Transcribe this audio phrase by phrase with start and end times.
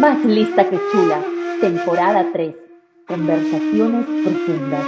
[0.00, 1.22] Más lista que chula,
[1.60, 2.54] temporada 3.
[3.06, 4.84] Conversaciones profundas,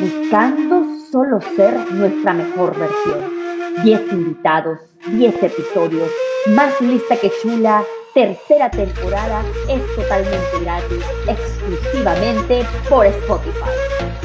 [0.00, 3.84] buscando solo ser nuestra mejor versión.
[3.84, 6.10] 10 invitados, 10 episodios,
[6.48, 14.15] más lista que chula, tercera temporada, es totalmente gratis, exclusivamente por Spotify.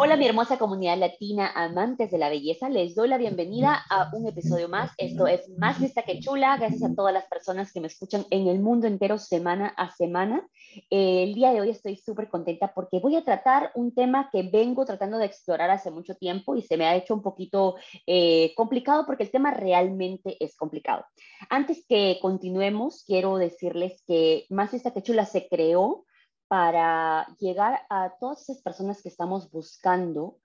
[0.00, 4.28] Hola mi hermosa comunidad latina, amantes de la belleza, les doy la bienvenida a un
[4.28, 4.92] episodio más.
[4.96, 8.46] Esto es Más Lista que Chula, gracias a todas las personas que me escuchan en
[8.46, 10.48] el mundo entero semana a semana.
[10.88, 14.44] Eh, el día de hoy estoy súper contenta porque voy a tratar un tema que
[14.44, 17.74] vengo tratando de explorar hace mucho tiempo y se me ha hecho un poquito
[18.06, 21.06] eh, complicado porque el tema realmente es complicado.
[21.50, 26.04] Antes que continuemos, quiero decirles que Más Lista que Chula se creó
[26.48, 30.38] para llegar a todas esas personas que estamos buscando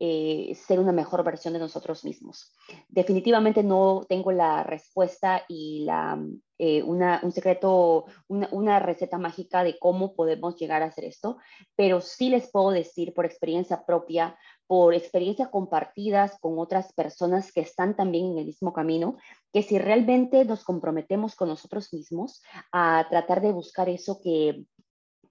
[0.00, 2.52] eh, ser una mejor versión de nosotros mismos.
[2.88, 6.20] Definitivamente no tengo la respuesta y la,
[6.58, 11.38] eh, una, un secreto, una, una, receta mágica de cómo podemos llegar a hacer esto,
[11.76, 14.36] pero sí les puedo decir por experiencia propia,
[14.66, 19.16] por experiencias compartidas con otras personas que están también en el mismo camino,
[19.52, 22.42] que si realmente nos comprometemos con nosotros mismos
[22.72, 24.64] a tratar de buscar eso que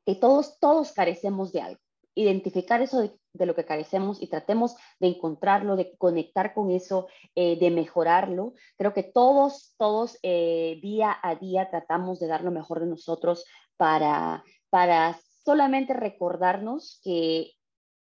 [0.06, 1.80] que todos, todos carecemos de algo.
[2.16, 7.58] Identificar eso de, lo que carecemos y tratemos de encontrarlo, de conectar con eso, eh,
[7.60, 8.54] de mejorarlo.
[8.78, 13.45] Creo que todos, todos eh, día a día tratamos de dar lo mejor de nosotros
[13.78, 17.54] para, para solamente recordarnos que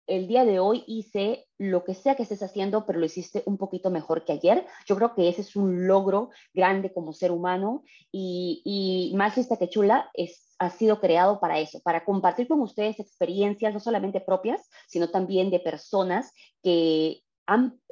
[0.07, 3.59] el día de hoy hice lo que sea que estés haciendo, pero lo hiciste un
[3.59, 4.67] poquito mejor que ayer.
[4.87, 9.57] Yo creo que ese es un logro grande como ser humano y, y más lista
[9.57, 14.21] que chula es ha sido creado para eso, para compartir con ustedes experiencias no solamente
[14.21, 17.23] propias, sino también de personas que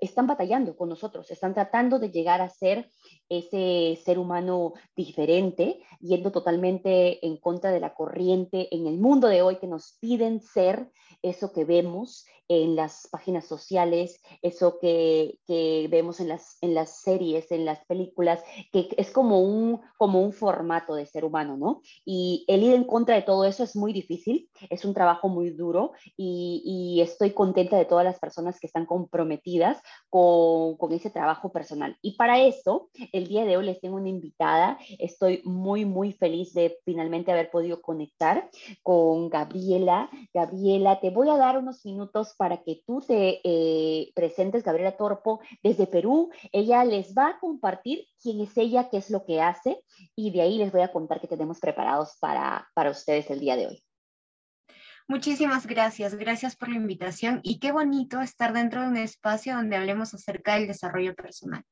[0.01, 2.89] están batallando con nosotros, están tratando de llegar a ser
[3.29, 9.43] ese ser humano diferente, yendo totalmente en contra de la corriente en el mundo de
[9.43, 10.91] hoy que nos piden ser
[11.23, 15.39] eso que vemos en las páginas sociales, eso que,
[15.91, 20.33] vemos en las, en las series, en las películas, que es como un, como un
[20.33, 21.83] formato de ser humano, ¿no?
[22.07, 25.51] Y el ir en contra de todo eso es muy difícil, es un trabajo muy
[25.51, 31.11] duro y, y estoy contenta de todas las personas que están comprometidas con, con ese
[31.11, 31.97] trabajo personal.
[32.03, 36.53] Y para eso, el día de hoy les tengo una invitada, estoy muy, muy feliz
[36.55, 38.49] de finalmente haber podido conectar
[38.83, 40.11] con Gabriela.
[40.33, 45.41] Gabriela, te voy a dar unos minutos para que tú te eh, presentes, Gabriela Torpo,
[45.63, 46.31] desde Perú.
[46.53, 49.83] Ella les va a compartir quién es ella, qué es lo que hace
[50.17, 53.57] y de ahí les voy a contar qué tenemos preparados para, para ustedes el día
[53.57, 53.88] de hoy.
[55.11, 59.77] Muchísimas gracias, gracias por la invitación y qué bonito estar dentro de un espacio donde
[59.77, 61.65] hablemos acerca del desarrollo personal.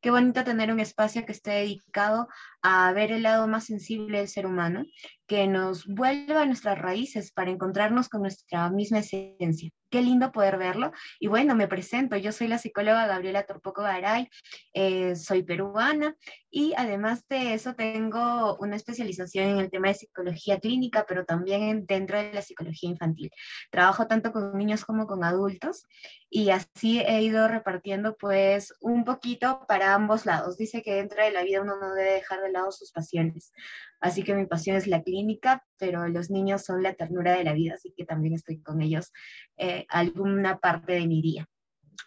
[0.00, 2.28] Qué bonito tener un espacio que esté dedicado
[2.62, 4.84] a ver el lado más sensible del ser humano,
[5.26, 9.70] que nos vuelva a nuestras raíces para encontrarnos con nuestra misma esencia.
[9.90, 10.92] Qué lindo poder verlo.
[11.20, 12.16] Y bueno, me presento.
[12.16, 14.28] Yo soy la psicóloga Gabriela Torpoco Garay,
[14.74, 16.16] eh, soy peruana
[16.50, 21.86] y además de eso tengo una especialización en el tema de psicología clínica, pero también
[21.86, 23.30] dentro de la psicología infantil.
[23.70, 25.86] Trabajo tanto con niños como con adultos
[26.30, 30.56] y así he ido repartiendo pues un poquito para ambos lados.
[30.56, 33.52] Dice que dentro de la vida uno no debe dejar de lado sus pasiones.
[34.00, 37.52] Así que mi pasión es la clínica, pero los niños son la ternura de la
[37.52, 39.12] vida, así que también estoy con ellos
[39.56, 41.48] eh, alguna parte de mi día.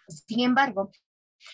[0.08, 0.92] Sin embargo,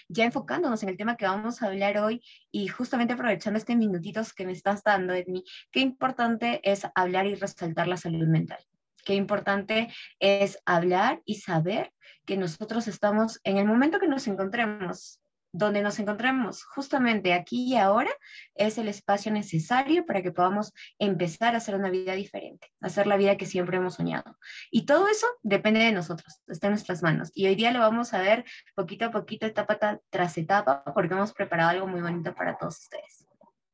[0.07, 4.33] ya enfocándonos en el tema que vamos a hablar hoy y justamente aprovechando este minutitos
[4.33, 8.59] que me estás dando, Edmi, qué importante es hablar y resaltar la salud mental.
[9.03, 11.93] Qué importante es hablar y saber
[12.25, 15.21] que nosotros estamos en el momento que nos encontremos,
[15.57, 18.11] donde nos encontremos justamente aquí y ahora,
[18.55, 23.15] es el espacio necesario para que podamos empezar a hacer una vida diferente, hacer la
[23.15, 24.37] vida que siempre hemos soñado.
[24.69, 27.31] Y todo eso depende de nosotros, está en nuestras manos.
[27.33, 28.43] Y hoy día lo vamos a ver
[28.75, 33.25] poquito a poquito, etapa tras etapa, porque hemos preparado algo muy bonito para todos ustedes.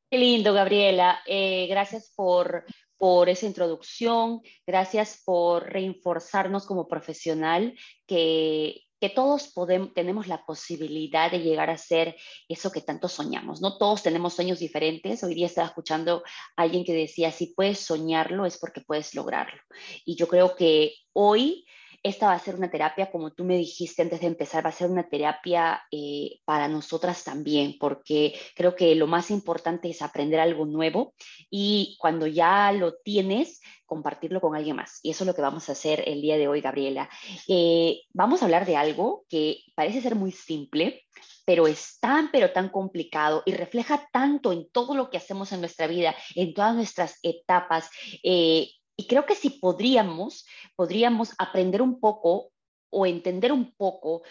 [0.09, 1.19] Qué lindo, Gabriela.
[1.25, 2.65] Eh, gracias por,
[2.97, 7.75] por esa introducción, gracias por reforzarnos como profesional
[8.05, 12.15] que, que todos podemos, tenemos la posibilidad de llegar a ser
[12.47, 13.79] eso que tanto soñamos, ¿no?
[13.79, 15.23] Todos tenemos sueños diferentes.
[15.23, 16.23] Hoy día estaba escuchando
[16.55, 19.59] a alguien que decía, si puedes soñarlo es porque puedes lograrlo.
[20.05, 21.65] Y yo creo que hoy
[22.03, 24.73] esta va a ser una terapia, como tú me dijiste antes de empezar, va a
[24.73, 30.39] ser una terapia eh, para nosotras también, porque creo que lo más importante es aprender
[30.39, 31.13] algo nuevo
[31.49, 34.99] y cuando ya lo tienes, compartirlo con alguien más.
[35.03, 37.09] Y eso es lo que vamos a hacer el día de hoy, Gabriela.
[37.47, 41.03] Eh, vamos a hablar de algo que parece ser muy simple,
[41.45, 45.59] pero es tan, pero tan complicado y refleja tanto en todo lo que hacemos en
[45.59, 47.89] nuestra vida, en todas nuestras etapas.
[48.23, 48.69] Eh,
[49.01, 50.45] y creo que si podríamos,
[50.75, 52.51] podríamos aprender un poco
[52.91, 54.21] o entender un poco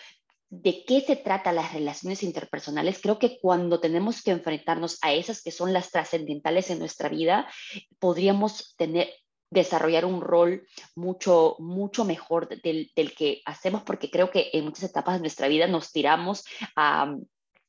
[0.49, 5.43] de qué se trata las relaciones interpersonales, creo que cuando tenemos que enfrentarnos a esas
[5.43, 7.50] que son las trascendentales en nuestra vida,
[7.99, 9.11] podríamos tener
[9.50, 10.64] desarrollar un rol
[10.94, 15.49] mucho, mucho mejor del, del que hacemos, porque creo que en muchas etapas de nuestra
[15.49, 16.44] vida nos tiramos
[16.76, 17.25] a um,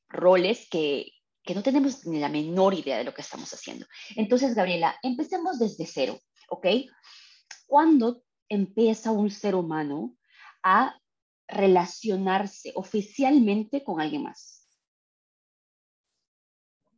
[0.07, 1.13] roles que,
[1.43, 3.87] que no tenemos ni la menor idea de lo que estamos haciendo.
[4.15, 6.19] Entonces, Gabriela, empecemos desde cero,
[6.51, 6.67] ¿ok?
[7.65, 10.17] ¿Cuándo empieza un ser humano
[10.61, 10.99] a
[11.47, 14.67] relacionarse oficialmente con alguien más?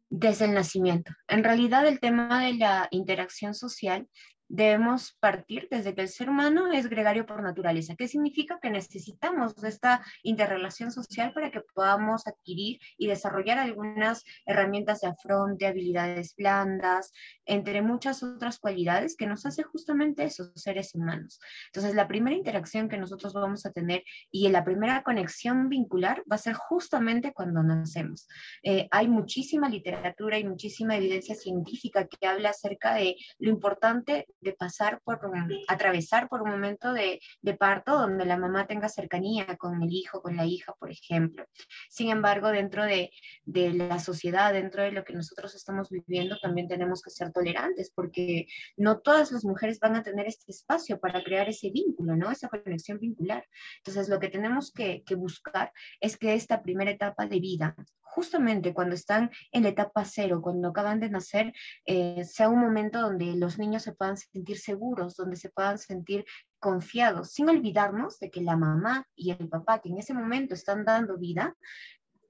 [0.10, 1.12] Desde el nacimiento.
[1.28, 4.08] En realidad el tema de la interacción social
[4.48, 7.96] debemos partir desde que el ser humano es gregario por naturaleza.
[7.96, 8.60] ¿Qué significa?
[8.62, 15.66] Que necesitamos esta interrelación social para que podamos adquirir y desarrollar algunas herramientas de afronte,
[15.66, 17.12] habilidades blandas,
[17.46, 21.40] entre muchas otras cualidades que nos hace justamente esos seres humanos.
[21.68, 26.36] Entonces, la primera interacción que nosotros vamos a tener y la primera conexión vincular va
[26.36, 28.28] a ser justamente cuando nacemos.
[28.62, 34.54] Eh, hay muchísima literatura y muchísima evidencia científica que habla acerca de lo importante de
[34.54, 35.20] pasar por,
[35.68, 40.22] atravesar por un momento de, de, parto donde la mamá tenga cercanía con el hijo,
[40.22, 41.46] con la hija, por ejemplo.
[41.90, 43.12] Sin embargo, dentro de,
[43.46, 47.92] de la sociedad, dentro de lo que nosotros estamos viviendo, también tenemos que ser tolerantes
[47.94, 48.48] porque
[48.78, 52.32] no todas las mujeres van a tener este espacio para crear ese vínculo, ¿no?
[52.32, 53.48] Esa conexión vincular.
[53.78, 57.76] Entonces, lo que tenemos que, que buscar es que esta primera etapa de vida
[58.14, 61.52] justamente cuando están en la etapa cero, cuando acaban de nacer,
[61.86, 66.26] eh, sea un momento donde los niños se puedan sentir seguros, donde se puedan sentir
[66.60, 70.84] confiados, sin olvidarnos de que la mamá y el papá que en ese momento están
[70.84, 71.56] dando vida,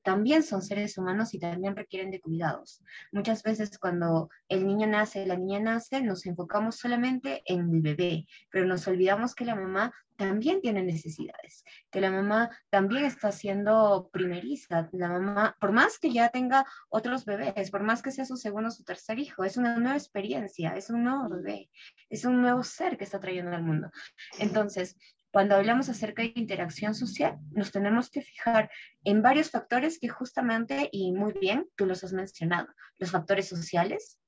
[0.03, 2.81] también son seres humanos y también requieren de cuidados.
[3.11, 8.25] Muchas veces cuando el niño nace, la niña nace, nos enfocamos solamente en el bebé,
[8.51, 14.09] pero nos olvidamos que la mamá también tiene necesidades, que la mamá también está siendo
[14.11, 18.37] primeriza, la mamá, por más que ya tenga otros bebés, por más que sea su
[18.37, 21.69] segundo o su tercer hijo, es una nueva experiencia, es un nuevo bebé,
[22.09, 23.89] es un nuevo ser que está trayendo al mundo.
[24.39, 24.95] Entonces,
[25.33, 28.69] cuando hablamos acerca de interacción social, nos tenemos que fijar
[29.03, 32.67] en varios factores que justamente, y muy bien, tú los has mencionado,
[32.99, 34.19] los factores sociales,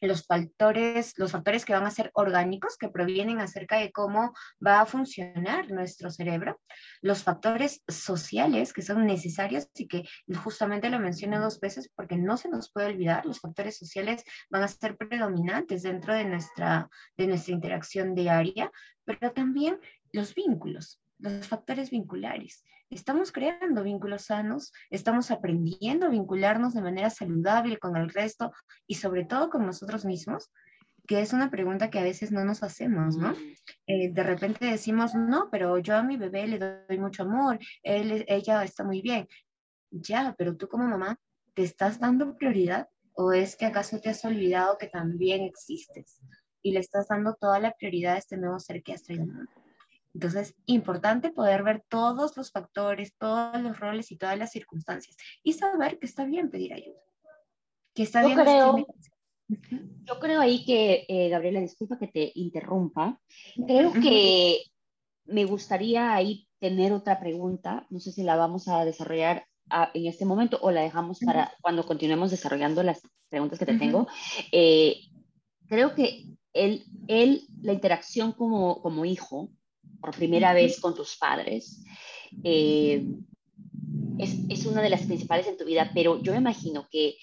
[0.00, 4.34] los factores, los factores que van a ser orgánicos, que provienen acerca de cómo
[4.64, 6.60] va a funcionar nuestro cerebro,
[7.00, 10.04] los factores sociales que son necesarios y que
[10.44, 14.62] justamente lo mencioné dos veces porque no se nos puede olvidar, los factores sociales van
[14.62, 18.70] a ser predominantes dentro de nuestra, de nuestra interacción diaria,
[19.04, 19.80] pero también
[20.16, 22.64] los vínculos, los factores vinculares.
[22.88, 28.52] Estamos creando vínculos sanos, estamos aprendiendo a vincularnos de manera saludable con el resto
[28.86, 30.50] y sobre todo con nosotros mismos,
[31.06, 33.34] que es una pregunta que a veces no nos hacemos, ¿no?
[33.86, 38.24] Eh, de repente decimos, no, pero yo a mi bebé le doy mucho amor, él,
[38.26, 39.28] ella está muy bien.
[39.90, 41.18] Ya, pero tú como mamá,
[41.54, 46.20] ¿te estás dando prioridad o es que acaso te has olvidado que también existes
[46.62, 49.26] y le estás dando toda la prioridad a este nuevo ser que has traído?
[50.16, 55.52] Entonces, importante poder ver todos los factores, todos los roles y todas las circunstancias y
[55.52, 56.98] saber que está bien pedir ayuda.
[57.94, 58.86] Que está yo bien creo,
[60.04, 63.20] yo creo ahí que, eh, Gabriela, disculpa que te interrumpa.
[63.66, 64.62] Creo que
[65.26, 67.86] me gustaría ahí tener otra pregunta.
[67.90, 71.52] No sé si la vamos a desarrollar ah, en este momento o la dejamos para
[71.60, 74.08] cuando continuemos desarrollando las preguntas que te tengo.
[74.50, 74.96] Eh,
[75.68, 79.50] creo que él, él, la interacción como, como hijo,
[80.00, 81.82] por primera vez con tus padres,
[82.42, 83.04] eh,
[84.18, 87.16] es, es, una de las principales en tu vida, pero yo me imagino que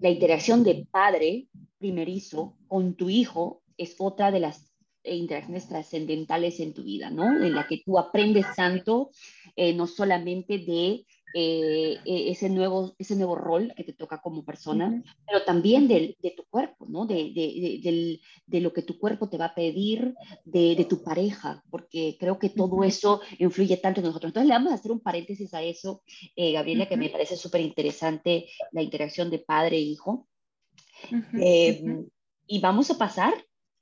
[0.00, 4.72] la interacción de padre primerizo con tu hijo es otra de las
[5.14, 7.44] interacciones trascendentales en tu vida, ¿no?
[7.44, 9.10] En la que tú aprendes tanto,
[9.54, 14.44] eh, no solamente de eh, e, ese, nuevo, ese nuevo rol que te toca como
[14.44, 17.06] persona, pero también de, de, tu cuerpo, ¿no?
[17.06, 20.14] De, de, de, lo que tu cuerpo te va a pedir,
[20.44, 24.30] de, tu pareja, porque creo que todo eso influye tanto en nosotros.
[24.30, 26.02] Entonces le vamos a hacer un paréntesis a eso,
[26.36, 30.28] eh, Gabriela, que me parece súper interesante la interacción de padre e hijo.
[31.34, 32.08] Em,
[32.46, 33.34] y vamos a pasar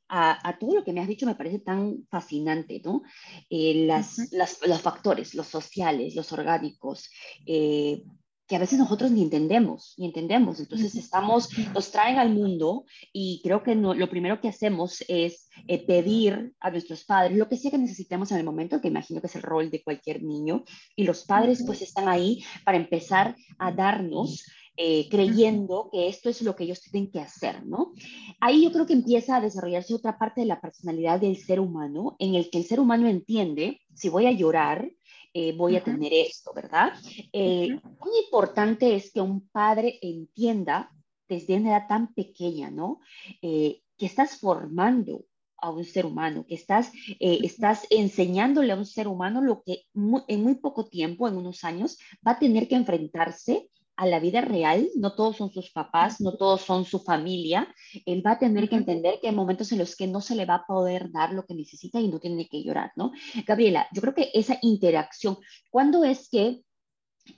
[0.09, 3.03] a, todo lo que me has dicho me parece tan fascinante, ¿no?
[3.51, 7.11] Eh, las, los factores, los sociales, los orgánicos,
[7.47, 8.03] eh,
[8.47, 10.61] que a veces nosotros ni entendemos, ni entendemos.
[10.61, 15.87] Entonces estamos, nos traen al mundo y creo que lo primero que hacemos es eh,
[15.87, 19.29] pedir a nuestros padres lo que sea que necesitemos en el momento, que imagino que
[19.29, 23.73] es el rol de cualquier niño, y los padres pues están ahí para empezar a
[23.73, 24.45] darnos.
[24.77, 27.93] Eh, creyendo que esto es lo que ellos tienen que hacer, ¿no?
[28.41, 32.17] Ahí yo creo que empieza a desarrollarse otra parte de la personalidad del ser humano,
[32.19, 34.91] en el que el ser humano entiende, si voy a llorar,
[35.37, 36.93] eh, voy a tener esto, ¿verdad?
[37.33, 37.69] Eh,
[38.01, 40.93] muy importante es que un padre entienda
[41.29, 43.01] desde una edad tan pequeña, ¿no?
[43.43, 45.25] Eh, que estás formando
[45.57, 49.87] a un ser humano, que estás, estás enseñándole a un ser humano lo que
[50.29, 54.41] en muy poco tiempo, en unos años, va a tener que enfrentarse a la vida
[54.41, 57.73] real, no todos son sus papás, no todos son su familia,
[58.07, 60.47] él va a tener que entender que hay momentos en los que no se le
[60.47, 63.13] va a poder dar lo que necesita y no tiene que llorar, ¿no?
[63.47, 65.39] Gabriela, yo creo que esa interacción,
[65.71, 66.63] ¿cuándo es que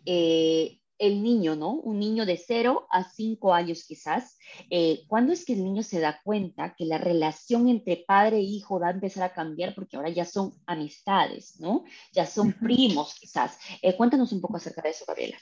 [0.04, 1.72] eh, el niño, ¿no?
[1.75, 4.38] Un niño de 0 a 5 años quizás,
[4.70, 8.42] eh, ¿cuándo es que el niño se da cuenta que la relación entre padre e
[8.42, 9.75] hijo va a empezar a cambiar?
[9.75, 11.84] Porque ahora ya son amistades, ¿no?
[12.12, 13.58] Ya son primos quizás.
[13.82, 15.36] Eh, cuéntanos un poco acerca de eso, Gabriela.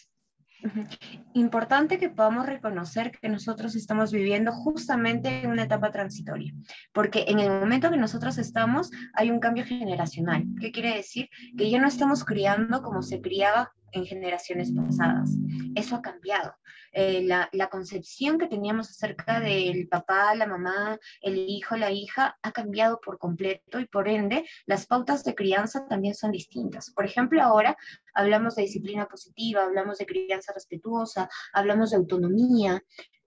[1.34, 6.54] Importante que podamos reconocer que nosotros estamos viviendo justamente en una etapa transitoria,
[6.92, 10.44] porque en el momento que nosotros estamos hay un cambio generacional.
[10.60, 11.28] ¿Qué quiere decir?
[11.56, 15.36] Que ya no estamos criando como se criaba en generaciones pasadas.
[15.74, 16.54] Eso ha cambiado.
[16.92, 22.38] Eh, la, la, concepción que teníamos acerca del papá, la mamá, el hijo, la hija,
[22.40, 26.92] ha cambiado por completo y por ende las pautas de crianza también son distintas.
[26.92, 27.76] Por ejemplo, ahora
[28.14, 32.80] hablamos de disciplina positiva, hablamos de crianza respetuosa, hablamos de autonomía,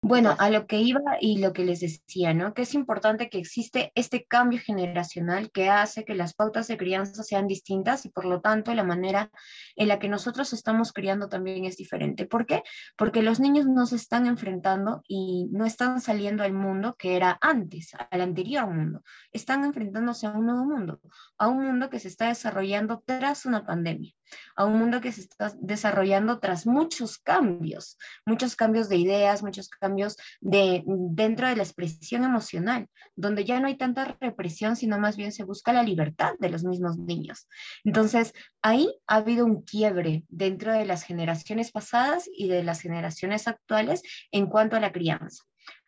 [0.07, 2.55] bueno, a lo que iba y lo que les decía, ¿no?
[2.55, 7.25] Que es importante que existe este cambio generacional que hace que las pautas de crianza
[7.25, 9.33] sean distintas y por lo tanto la manera
[9.75, 12.25] en la que nosotros estamos criando también es diferente.
[12.25, 12.63] ¿Por qué?
[12.97, 17.37] Porque los niños no se están enfrentando y no están saliendo al mundo que era
[17.41, 19.03] antes, al anterior mundo.
[19.33, 21.01] Están enfrentándose a un nuevo mundo,
[21.37, 24.13] a un mundo que se está desarrollando tras una pandemia
[24.55, 29.69] a un mundo que se está desarrollando tras muchos cambios, muchos cambios de ideas, muchos
[29.69, 35.17] cambios de, dentro de la expresión emocional, donde ya no hay tanta represión, sino más
[35.17, 37.49] bien se busca la libertad de los mismos niños.
[37.85, 43.49] Entonces, ahí ha habido un quiebre dentro de las generaciones pasadas y de las generaciones
[43.49, 45.45] actuales en cuanto a la crianza.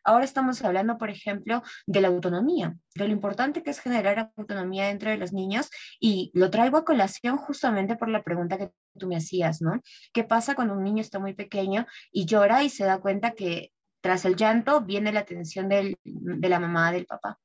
[0.08, 4.86] Ahora estamos hablando, por ejemplo, de la autonomía, de lo importante que es generar autonomía
[4.86, 5.68] dentro de los niños
[6.00, 9.82] y lo traigo a colación justamente por la pregunta que tú me hacías, ¿no?
[10.14, 13.70] ¿Qué pasa cuando un niño está muy pequeño y llora y se da cuenta que
[14.00, 17.38] tras el llanto viene la atención de la mamá, del papá?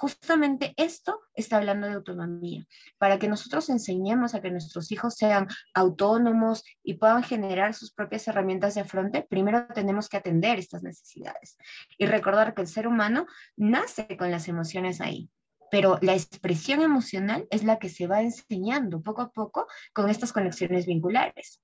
[0.00, 2.64] Justamente esto está hablando de autonomía,
[2.98, 8.28] para que nosotros enseñemos a que nuestros hijos sean autónomos y puedan generar sus propias
[8.28, 11.58] herramientas de afronte, primero tenemos que atender estas necesidades
[11.98, 13.26] y recordar que el ser humano
[13.56, 15.28] nace con las emociones ahí
[15.70, 20.32] pero la expresión emocional es la que se va enseñando poco a poco con estas
[20.32, 21.60] conexiones vinculares.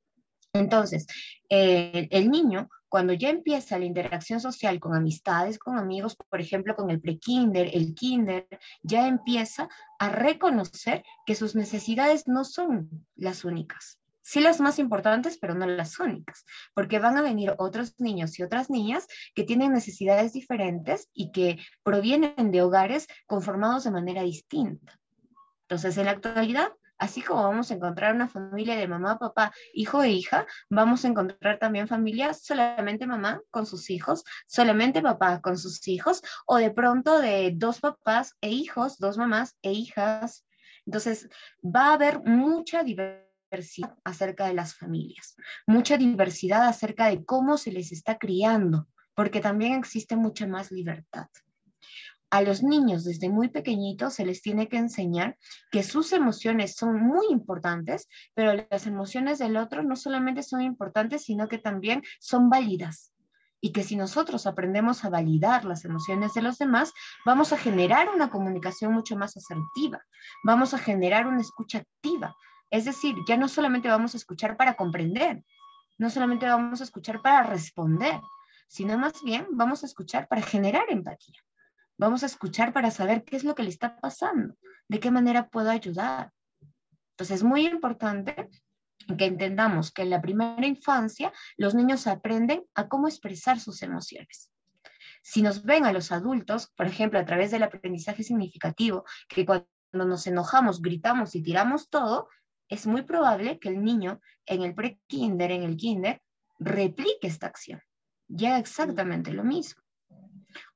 [0.55, 1.07] Entonces,
[1.49, 6.91] el niño, cuando ya empieza la interacción social con amistades, con amigos, por ejemplo, con
[6.91, 8.47] el pre-kinder, el kinder,
[8.83, 9.69] ya empieza
[9.99, 13.99] a reconocer que sus necesidades no son las únicas.
[14.23, 18.45] Sí las más importantes, pero no las únicas, porque van a venir otros niños y
[18.45, 24.99] otras niñas que tienen necesidades diferentes y que provienen de hogares conformados de manera distinta.
[25.63, 30.03] Entonces, en la actualidad, Así como vamos a encontrar una familia de mamá, papá, hijo
[30.03, 35.59] e hija, vamos a encontrar también familias solamente mamá con sus hijos, solamente papá con
[35.59, 40.47] sus hijos, o de pronto de dos papás e hijos, dos mamás e hijas.
[40.87, 41.29] Entonces,
[41.65, 45.37] va a haber mucha diversidad acerca de las familias,
[45.67, 51.27] mucha diversidad acerca de cómo se les está criando, porque también existe mucha más libertad
[52.35, 55.39] a los niños desde muy pequeñitos se les tiene que enseñar
[55.71, 61.23] que sus emociones son muy importantes, pero las emociones del otro no solamente son importantes,
[61.23, 63.13] sino que también son válidas.
[63.61, 66.93] Y que si nosotros aprendemos a validar las emociones de los demás,
[67.25, 70.03] vamos a generar una comunicación mucho más asertiva,
[70.43, 72.35] vamos a generar una escucha activa.
[72.69, 75.45] Es decir, ya no solamente vamos a escuchar para comprender,
[75.99, 78.21] no solamente vamos a escuchar para responder,
[78.67, 81.45] sino más bien vamos a escuchar para generar empatía.
[81.97, 84.55] Vamos a escuchar para saber qué es lo que le está pasando,
[84.89, 86.33] de qué manera puedo ayudar.
[87.13, 88.49] Entonces es muy importante
[89.17, 94.51] que entendamos que en la primera infancia los niños aprenden a cómo expresar sus emociones.
[95.23, 99.69] Si nos ven a los adultos, por ejemplo, a través del aprendizaje significativo, que cuando
[99.93, 102.29] nos enojamos, gritamos y tiramos todo,
[102.69, 106.23] es muy probable que el niño en el pre-kinder, en el kinder,
[106.59, 107.81] replique esta acción.
[108.27, 109.84] Ya exactamente lo mismo.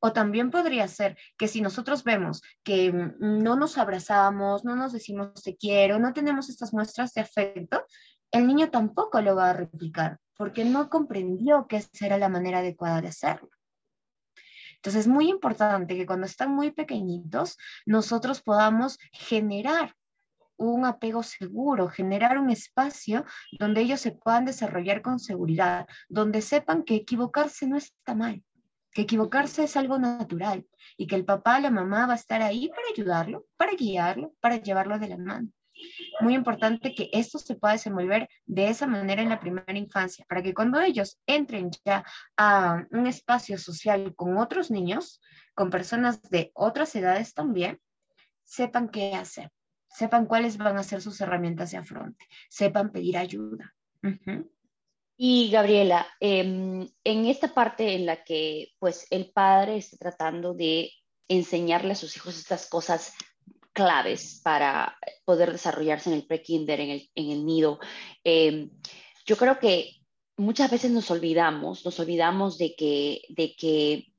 [0.01, 5.43] O también podría ser que si nosotros vemos que no nos abrazamos, no nos decimos
[5.43, 7.85] te quiero, no tenemos estas muestras de afecto,
[8.31, 12.61] el niño tampoco lo va a replicar porque no comprendió que esa era la manera
[12.61, 13.51] adecuada de hacerlo.
[14.77, 19.97] Entonces es muy importante que cuando están muy pequeñitos nosotros podamos generar
[20.57, 23.25] un apego seguro, generar un espacio
[23.59, 28.43] donde ellos se puedan desarrollar con seguridad, donde sepan que equivocarse no está mal,
[28.93, 30.67] que equivocarse es algo natural
[30.97, 34.57] y que el papá, la mamá va a estar ahí para ayudarlo, para guiarlo, para
[34.57, 35.49] llevarlo de la mano.
[36.21, 40.43] Muy importante que esto se pueda desenvolver de esa manera en la primera infancia, para
[40.43, 42.05] que cuando ellos entren ya
[42.37, 45.21] a un espacio social con otros niños,
[45.55, 47.79] con personas de otras edades también,
[48.43, 49.53] sepan qué hacer,
[49.89, 53.75] sepan cuáles van a ser sus herramientas de afronte, sepan pedir ayuda.
[55.21, 60.93] Y Gabriela, em, en esta parte en la que pues el padre está tratando de
[61.27, 63.15] enseñarle a sus hijos estas cosas
[63.73, 67.81] claves para poder desarrollarse en el pre-kinder, en el, nido.
[68.23, 68.71] Em,
[69.27, 69.97] yo creo que
[70.37, 74.13] muchas veces nos olvidamos, nos olvidamos de que, de que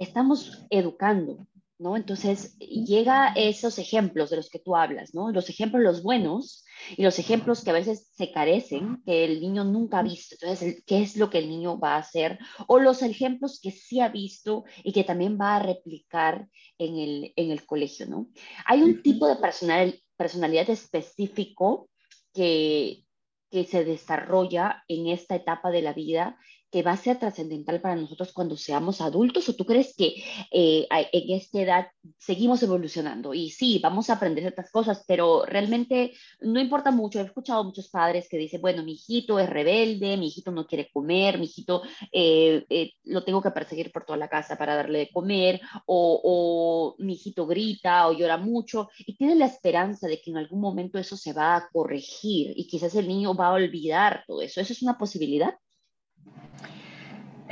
[0.00, 1.46] estamos educando,
[1.78, 1.96] ¿no?
[1.96, 5.30] Entonces, llega esos ejemplos de los que tú hablas, ¿no?
[5.30, 6.64] Los ejemplos, los buenos
[6.96, 10.36] y los ejemplos que a veces se carecen, que el niño nunca ha visto.
[10.40, 12.38] Entonces, ¿qué es lo que el niño va a hacer?
[12.66, 17.32] O los ejemplos que sí ha visto y que también va a replicar en el,
[17.36, 18.28] en el colegio, ¿no?
[18.66, 21.88] Hay un tipo de personal, personalidad específico
[22.32, 23.04] que,
[23.50, 26.38] que se desarrolla en esta etapa de la vida
[26.70, 30.86] que va a ser trascendental para nosotros cuando seamos adultos o tú crees que eh,
[30.90, 31.86] en esta edad
[32.18, 37.20] seguimos evolucionando y sí, vamos a aprender ciertas cosas, pero realmente no importa mucho.
[37.20, 40.90] He escuchado muchos padres que dicen, bueno, mi hijito es rebelde, mi hijito no quiere
[40.92, 45.00] comer, mi hijito eh, eh, lo tengo que perseguir por toda la casa para darle
[45.00, 50.20] de comer o, o mi hijito grita o llora mucho y tiene la esperanza de
[50.20, 53.52] que en algún momento eso se va a corregir y quizás el niño va a
[53.52, 54.60] olvidar todo eso.
[54.60, 55.54] ¿Eso es una posibilidad?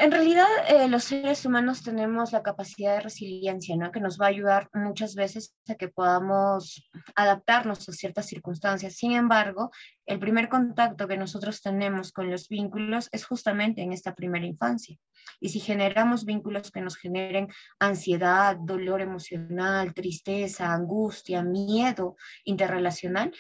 [0.01, 3.91] En realidad, eh, los seres humanos tenemos la capacidad de resiliencia, ¿no?
[3.91, 8.95] Que nos va a ayudar muchas veces a que podamos adaptarnos a ciertas circunstancias.
[8.95, 9.73] Sin embargo,
[10.07, 14.97] el primer contacto que nosotros tenemos con los vínculos es justamente en esta primera infancia.
[15.41, 17.49] Y si generamos vínculos que nos generen
[17.81, 22.15] ansiedad, dolor emocional, tristeza, angustia, miedo
[22.45, 23.33] interrelacional,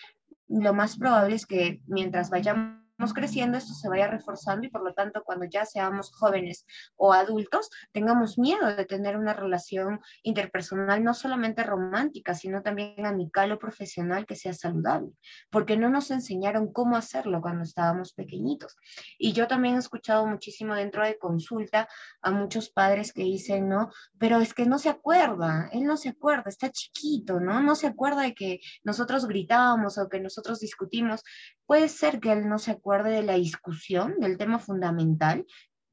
[0.48, 4.92] lo más probable es que mientras vayamos creciendo, esto se vaya reforzando y por lo
[4.92, 11.14] tanto cuando ya seamos jóvenes o adultos, tengamos miedo de tener una relación interpersonal no
[11.14, 15.12] solamente romántica, sino también amical o profesional que sea saludable,
[15.50, 18.76] porque no nos enseñaron cómo hacerlo cuando estábamos pequeñitos.
[19.16, 21.88] Y yo también he escuchado muchísimo dentro de consulta
[22.20, 26.08] a muchos padres que dicen, no, pero es que no se acuerda, él no se
[26.08, 27.62] acuerda, está chiquito, ¿no?
[27.62, 31.22] No se acuerda de que nosotros gritábamos o que nosotros discutimos.
[31.64, 35.44] Puede ser que él no se acuerde de la discusión del tema fundamental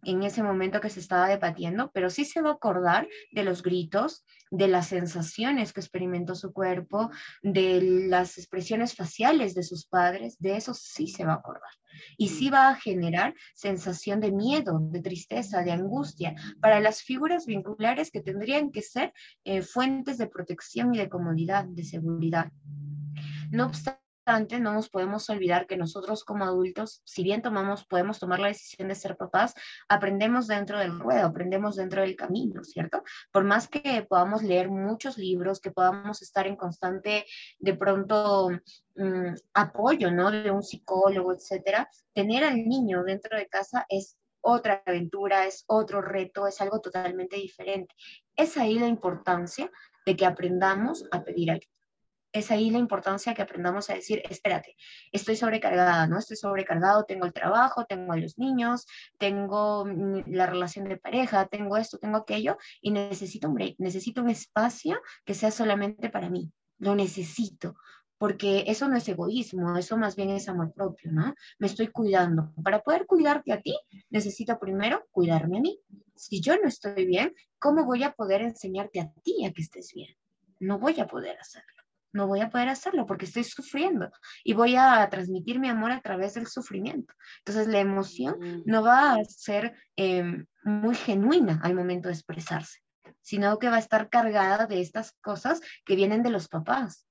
[0.06, 3.64] en ese momento que se estaba debatiendo, pero sí se va a acordar de los
[3.64, 7.10] gritos, de las sensaciones que experimentó su cuerpo,
[7.42, 11.72] de las expresiones faciales de sus padres, de eso sí se va a acordar.
[12.18, 17.46] Y sí va a generar sensación de miedo, de tristeza, de angustia para las figuras
[17.46, 19.12] vinculares que tendrían que ser
[19.44, 22.52] eh, fuentes de protección y de comodidad, de seguridad.
[23.50, 28.40] No obstante, no nos podemos olvidar que nosotros como adultos, si bien tomamos, podemos tomar
[28.40, 29.54] la decisión de ser papás,
[29.88, 33.04] aprendemos dentro del ruedo, aprendemos dentro del camino, ¿cierto?
[33.32, 37.26] Por más que podamos leer muchos libros, que podamos estar en constante,
[37.60, 38.50] de pronto,
[38.96, 40.32] mm, apoyo, ¿no?
[40.32, 46.02] De un psicólogo, etcétera, tener al niño dentro de casa es otra aventura, es otro
[46.02, 47.94] reto, es algo totalmente diferente.
[48.36, 49.72] Es ahí la importancia
[50.06, 51.76] de que aprendamos a pedir ayuda
[52.36, 54.76] es ahí la importancia que aprendamos a decir, espérate,
[55.10, 56.20] estoy sobrecargada, ¿no?
[56.20, 58.86] Estoy sobrecargado, tengo el trabajo, tengo a los niños,
[59.18, 59.86] tengo
[60.28, 65.02] la relación de pareja, tengo esto, tengo aquello, y necesito un break, necesito un espacio
[65.24, 66.52] que sea solamente para mí.
[66.78, 67.78] Lo necesito,
[68.18, 71.34] porque eso no es egoísmo, eso más bien es amor propio, ¿no?
[71.58, 72.52] Me estoy cuidando.
[72.62, 75.80] Para poder cuidarte a ti, necesito primero cuidarme a mí.
[76.16, 79.94] Si yo no estoy bien, ¿cómo voy a poder enseñarte a ti a que estés
[79.96, 80.18] bien?
[80.60, 81.75] No voy a poder hacerlo
[82.16, 84.10] no voy a poder hacerlo porque estoy sufriendo
[84.44, 87.14] y voy a transmitir mi amor a través del sufrimiento.
[87.40, 88.62] Entonces la emoción mm.
[88.66, 92.80] no va a ser em, muy genuina al momento de expresarse,
[93.22, 97.06] sino que va a estar cargada de estas cosas que vienen de los papás.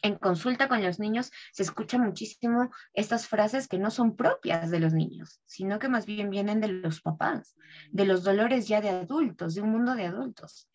[0.00, 4.78] en consulta con los niños se escucha muchísimo estas frases que no son propias de
[4.78, 7.56] los niños, sino que más bien vienen de los papás,
[7.90, 10.68] de los dolores ya de adultos, de un mundo de adultos.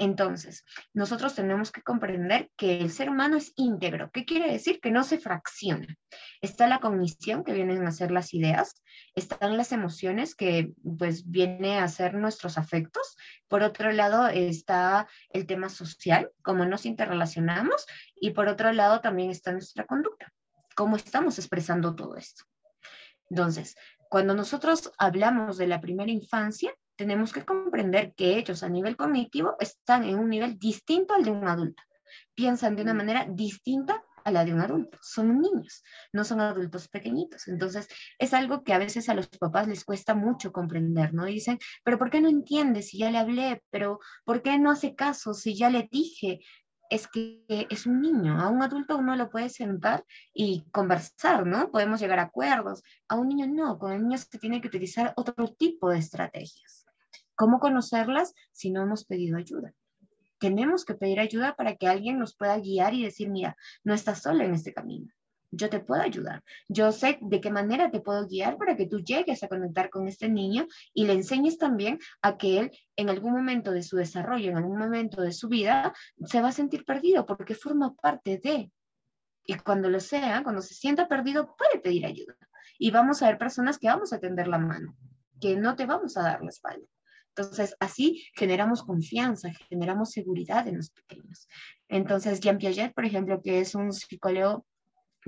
[0.00, 4.10] Entonces, nosotros tenemos que comprender que el ser humano es íntegro.
[4.10, 4.80] ¿Qué quiere decir?
[4.80, 5.94] Que no se fracciona.
[6.40, 8.82] Está la cognición, que vienen a ser las ideas,
[9.14, 13.14] están las emociones, que pues viene a ser nuestros afectos.
[13.46, 17.84] Por otro lado, está el tema social, cómo nos interrelacionamos,
[18.18, 20.32] y por otro lado también está nuestra conducta,
[20.74, 22.44] cómo estamos expresando todo esto.
[23.28, 23.76] Entonces,
[24.08, 29.56] cuando nosotros hablamos de la primera infancia, tenemos que comprender que ellos a nivel cognitivo
[29.58, 31.82] están en un nivel distinto al de un adulto.
[32.34, 34.98] Piensan de una manera distinta a la de un adulto.
[35.00, 35.82] Son niños,
[36.12, 37.48] no son adultos pequeñitos.
[37.48, 41.24] Entonces, es algo que a veces a los papás les cuesta mucho comprender, ¿no?
[41.24, 43.62] dicen, pero ¿por qué no entiende si ya le hablé?
[43.70, 46.40] ¿Pero por qué no hace caso si ya le dije?
[46.90, 51.70] es que es un niño, a un adulto uno lo puede sentar y conversar, ¿no?
[51.70, 55.14] Podemos llegar a acuerdos, a un niño no, con el niño se tiene que utilizar
[55.16, 56.79] otro tipo de estrategias.
[57.40, 59.72] ¿Cómo conocerlas si no hemos pedido ayuda?
[60.38, 64.20] Tenemos que pedir ayuda para que alguien nos pueda guiar y decir, mira, no estás
[64.20, 65.08] sola en este camino
[65.52, 66.44] yo te puedo ayudar.
[66.68, 70.06] Yo sé de qué manera te puedo guiar para que tú llegues a conectar con
[70.06, 74.50] este niño y le enseñes también a que él en algún momento de su desarrollo,
[74.50, 75.92] en algún momento de su vida,
[76.24, 78.70] se va a sentir perdido porque forma parte de.
[79.44, 82.36] Y cuando lo sea, cuando se sienta perdido, puede pedir ayuda.
[82.78, 84.94] Y vamos a ver personas que vamos a tender la mano,
[85.40, 86.86] que no te vamos a dar la espalda.
[87.36, 91.48] Entonces, así generamos confianza, generamos seguridad en los pequeños.
[91.88, 94.66] Entonces, Jean Piaget, por ejemplo, que es un psicólogo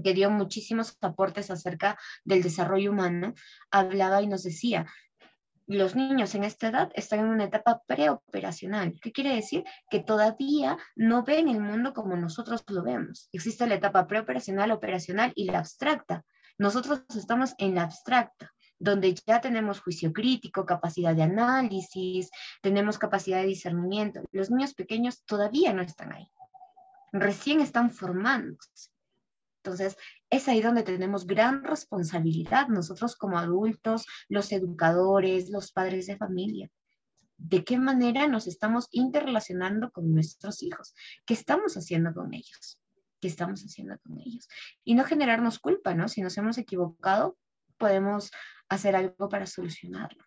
[0.02, 3.34] que dio muchísimos aportes acerca del desarrollo humano,
[3.70, 4.86] hablaba y nos decía,
[5.66, 8.98] los niños en esta edad están en una etapa preoperacional.
[9.00, 9.64] ¿Qué quiere decir?
[9.90, 13.28] Que todavía no ven el mundo como nosotros lo vemos.
[13.32, 16.24] Existe la etapa preoperacional, operacional y la abstracta.
[16.58, 23.40] Nosotros estamos en la abstracta, donde ya tenemos juicio crítico, capacidad de análisis, tenemos capacidad
[23.40, 24.22] de discernimiento.
[24.32, 26.28] Los niños pequeños todavía no están ahí.
[27.12, 28.90] Recién están formándose.
[29.62, 29.96] Entonces,
[30.28, 36.68] es ahí donde tenemos gran responsabilidad nosotros como adultos, los educadores, los padres de familia.
[37.36, 40.92] ¿De qué manera nos estamos interrelacionando con nuestros hijos?
[41.24, 42.80] ¿Qué estamos haciendo con ellos?
[43.20, 44.48] ¿Qué estamos haciendo con ellos?
[44.82, 46.08] Y no generarnos culpa, ¿no?
[46.08, 47.36] Si nos hemos equivocado,
[47.82, 48.30] podemos
[48.74, 50.24] hacer algo para solucionarlo.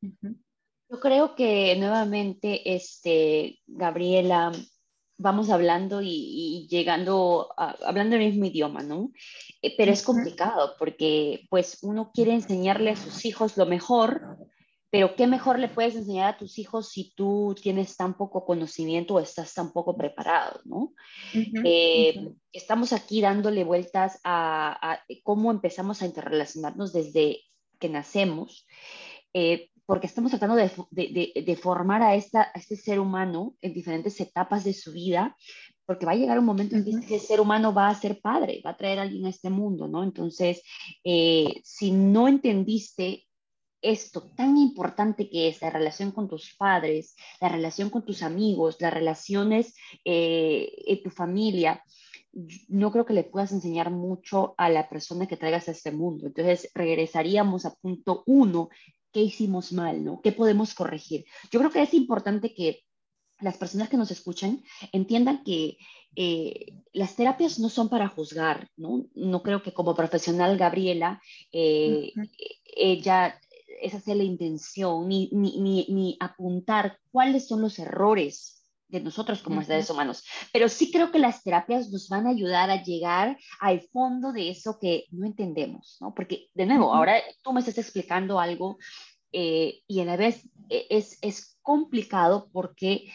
[0.00, 4.52] Yo creo que nuevamente, este, Gabriela,
[5.18, 9.10] vamos hablando y, llegando, hablando el mismo idioma, ¿no?
[9.62, 14.38] Eh, pero es complicado porque pues uno quiere enseñarle a sus hijos lo mejor,
[14.90, 19.14] pero ¿qué mejor le puedes enseñar a tus hijos si tú tienes tan poco conocimiento
[19.14, 20.92] o estás tan poco preparado, ¿no?
[21.64, 27.40] Eh, estamos aquí dándole vueltas a, cómo empezamos a interrelacionarnos desde
[27.78, 28.66] que nacemos.
[29.32, 34.74] Eh, porque estamos tratando de, formar a, esta, este ser humano en diferentes etapas de
[34.74, 35.36] su vida,
[35.86, 38.60] porque va a llegar un momento en que ese ser humano va a ser padre,
[38.66, 40.02] va a traer a alguien a este mundo, ¿no?
[40.02, 40.60] Entonces,
[41.04, 43.26] eh, si no entendiste
[43.80, 48.78] esto tan importante que es la relación con tus padres, la relación con tus amigos,
[48.80, 51.80] las relaciones eh, en tu familia,
[52.68, 56.26] no creo que le puedas enseñar mucho a la persona que traigas a este mundo.
[56.26, 58.68] Entonces, regresaríamos a punto uno,
[59.12, 60.20] qué hicimos mal, ¿no?
[60.20, 61.24] ¿Qué podemos corregir?
[61.50, 62.82] Yo creo que es importante que
[63.40, 65.78] las personas que nos escuchan entiendan que
[66.14, 69.06] eh, las terapias no son para juzgar, ¿no?
[69.14, 71.20] No creo que como profesional, Gabriela,
[71.52, 72.12] eh,
[72.64, 73.40] ella
[73.80, 78.55] es hacer la intención, ni, ni, ni, apuntar cuáles son los errores
[78.88, 80.24] de nosotros como seres humanos.
[80.52, 84.50] Pero sí creo que las terapias nos van a ayudar a llegar al fondo de
[84.50, 86.14] eso que no entendemos, ¿no?
[86.14, 88.78] Porque, de nuevo, ahora tú me estás explicando algo
[89.32, 93.12] eh, y a la vez eh, es, es complicado porque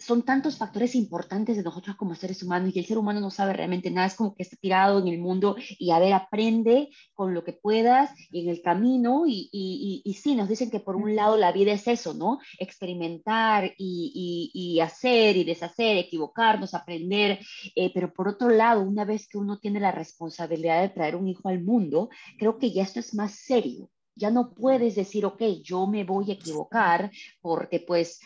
[0.00, 3.52] son tantos factores importantes de nosotros como seres humanos y el ser humano no sabe
[3.52, 7.34] realmente nada, es como que está tirado en el mundo y a ver, aprende con
[7.34, 11.36] lo que puedas en el camino y, y, sí, nos dicen que por un lado
[11.36, 12.38] la vida es eso, ¿no?
[12.58, 17.38] Experimentar y, hacer y deshacer, equivocarnos, aprender,
[17.74, 21.28] eh, pero por otro lado, una vez que uno tiene la responsabilidad de traer un
[21.28, 22.08] hijo al mundo,
[22.38, 23.90] creo que ya esto es más serio.
[24.16, 27.10] Ya no puedes decir, ok, yo me voy a equivocar
[27.40, 28.20] porque pues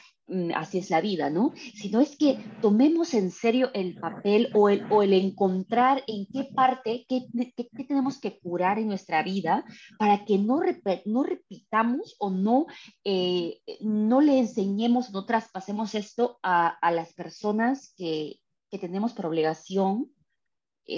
[0.55, 1.53] así es la vida, ¿no?
[1.75, 6.51] Sino es que tomemos en serio el papel o el, o el encontrar en qué
[6.55, 9.65] parte, qué, qué, tenemos que curar en nuestra vida
[9.99, 10.61] para que no,
[11.05, 12.67] no repitamos o no,
[13.05, 19.27] eh, no le enseñemos, no traspasemos esto a, a las personas que, que tenemos por
[19.27, 20.11] obligación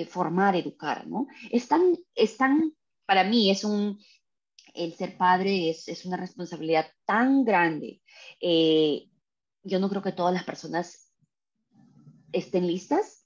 [0.08, 1.28] formar, educar, ¿no?
[1.50, 2.72] Están, están,
[3.06, 4.00] para mí es un,
[4.74, 8.02] el ser padre es, es una responsabilidad tan grande.
[9.66, 11.12] Yo no creo que todas las personas
[12.32, 13.24] estén listas.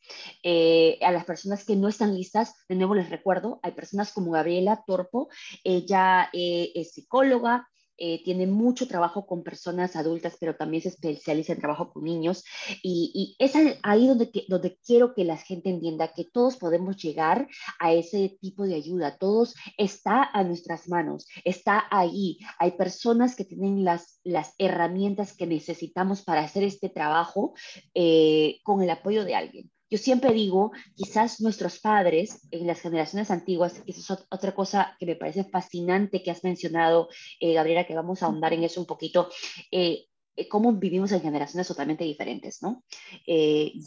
[1.02, 4.82] a las personas que no están listas, de nuevo les recuerdo, hay personas como Gabriela
[4.86, 5.28] Torpo,
[5.62, 7.68] ella es psicóloga,
[8.02, 12.44] eh, tiene mucho trabajo con personas adultas, pero también se especializa en trabajo con niños.
[12.82, 17.46] Y, es ahí donde, donde quiero que la gente entienda que todos podemos llegar
[17.78, 19.18] a ese tipo de ayuda.
[19.18, 22.38] Todos está a nuestras manos, está ahí.
[22.58, 27.52] Hay personas que tienen las, las herramientas que necesitamos para hacer este trabajo
[27.94, 29.70] eh, con el apoyo de alguien.
[29.90, 34.96] Yo siempre digo, quizás nuestros padres en las generaciones antiguas, y eso es otra cosa
[34.98, 37.08] que me parece fascinante que has mencionado,
[37.40, 39.28] eh, Gabriela, que vamos a ahondar en eso un poquito,
[39.70, 42.84] eh, eh, cómo vivimos en generaciones totalmente diferentes, ¿no?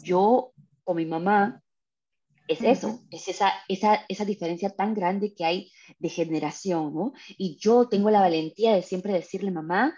[0.02, 0.52] yo
[0.84, 1.62] con mi mamá,
[2.46, 7.14] es eso, es esa, esa, esa diferencia tan grande que hay de generación, ¿no?
[7.38, 9.96] Y yo tengo la valentía de siempre decirle, mamá,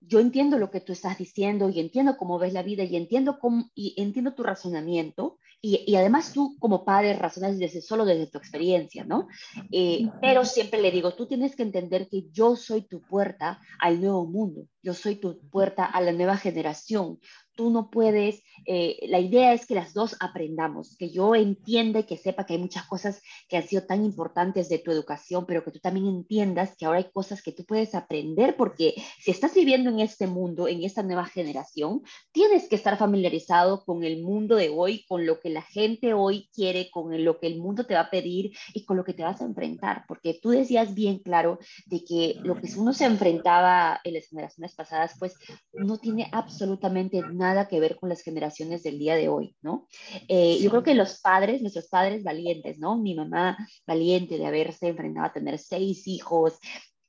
[0.00, 3.38] yo entiendo lo que tú estás diciendo y entiendo cómo ves la vida y entiendo,
[3.38, 8.26] cómo, y entiendo tu razonamiento y, y además tú como padre razonas desde solo desde
[8.26, 9.28] tu experiencia, ¿no?
[9.70, 14.00] Eh, pero siempre le digo, tú tienes que entender que yo soy tu puerta al
[14.00, 17.18] nuevo mundo, yo soy tu puerta a la nueva generación,
[17.54, 22.04] tú no puedes, eh, la idea es que las dos aprendamos, que yo entienda y
[22.04, 25.62] que sepa que hay muchas cosas que han sido tan importantes de tu educación, pero
[25.62, 29.54] que tú también entiendas que ahora hay cosas que tú puedes aprender, porque si estás
[29.54, 34.56] viviendo en este mundo, en esta nueva generación, tienes que estar familiarizado con el mundo
[34.56, 37.94] de hoy, con lo que la gente hoy quiere, con lo que el mundo te
[37.94, 41.18] va a pedir y con lo que te vas a enfrentar, porque tú decías bien
[41.18, 45.34] claro de que lo que uno se enfrentaba en las generaciones pasadas, pues
[45.72, 49.88] no tiene absolutamente nada nada que ver con las generaciones del día de hoy, ¿no?
[50.28, 52.96] Eh, yo creo que los padres, nuestros padres valientes, ¿no?
[52.96, 56.58] Mi mamá valiente de haberse enfrentado a tener seis hijos,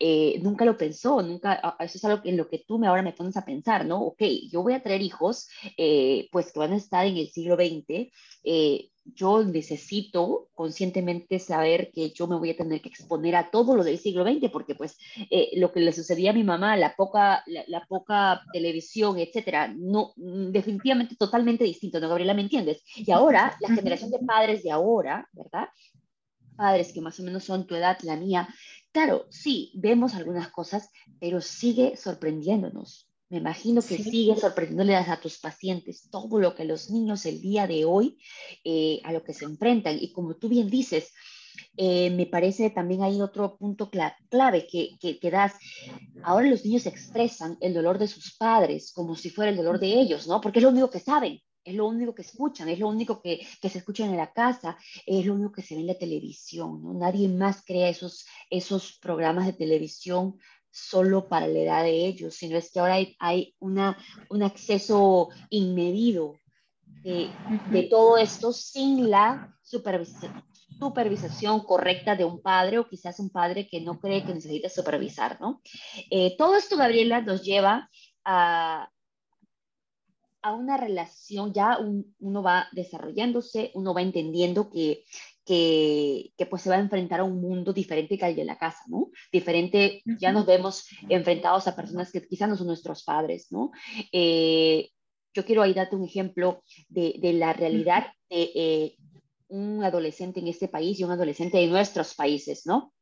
[0.04, 3.14] eh, nunca lo pensó, nunca, eso es algo en lo que tú me ahora me
[3.14, 4.02] pones a pensar, ¿no?
[4.02, 7.56] Ok, yo voy a traer hijos, eh, pues que van a estar en el siglo
[7.56, 8.10] XX,
[9.04, 13.84] yo necesito conscientemente saber que yo me voy a tener que exponer a todo lo
[13.84, 14.98] del siglo XX, porque pues
[15.30, 20.14] eh, lo que le sucedía a mi mamá, la poca, la, poca televisión, etcétera, no,
[20.18, 22.34] mm, definitivamente totalmente distinto, ¿no, Gabriela?
[22.34, 22.84] ¿Me entiendes?
[22.96, 25.68] Y ahora, la generación de padres de ahora, ¿verdad?
[26.56, 28.48] Padres que más o menos son tu edad, la mía,
[28.92, 35.40] claro, sí, vemos algunas cosas, pero sigue sorprendiéndonos, me imagino que sigue sorprendiéndole a tus
[35.40, 38.18] pacientes todo lo que los niños el día de hoy
[38.66, 39.98] eh, a lo que se enfrentan.
[40.02, 41.14] Y como tú bien dices,
[41.78, 45.54] eh, me parece también hay otro punto clave que, que, das.
[46.24, 50.02] Ahora los niños expresan el dolor de sus padres como si fuera el dolor de
[50.02, 50.42] ellos, ¿no?
[50.42, 53.46] Porque es lo único que saben, es lo único que escuchan, es lo único que,
[53.62, 56.82] que, se escucha en la casa, es lo único que se ve en la televisión,
[56.82, 56.94] ¿no?
[56.94, 60.38] Nadie más crea esos, esos programas de televisión
[60.72, 63.98] solo para la edad de ellos, sino es que ahora hay, una,
[64.30, 66.40] un acceso inmedido
[67.04, 70.44] de, todo esto sin la supervisión,
[70.80, 75.40] supervisación correcta de un padre o quizás un padre que no cree que necesita supervisar,
[75.42, 75.62] ¿no?
[76.10, 77.90] Eh, todo esto, Gabriela, nos lleva
[78.24, 78.90] a,
[80.42, 81.78] a una relación, ya
[82.20, 85.04] uno va desarrollándose, uno va entendiendo que
[85.46, 88.84] que, pues se va a enfrentar a un mundo diferente que el de la casa,
[88.88, 89.10] ¿no?
[89.32, 93.72] Diferente, ya nos vemos enfrentados a personas que quizás no son nuestros padres, ¿no?
[94.12, 94.90] Eh,
[95.34, 98.96] yo quiero ahí darte un ejemplo de, de la realidad de eh,
[99.48, 102.94] un adolescente en este país y un adolescente de nuestros países, ¿no?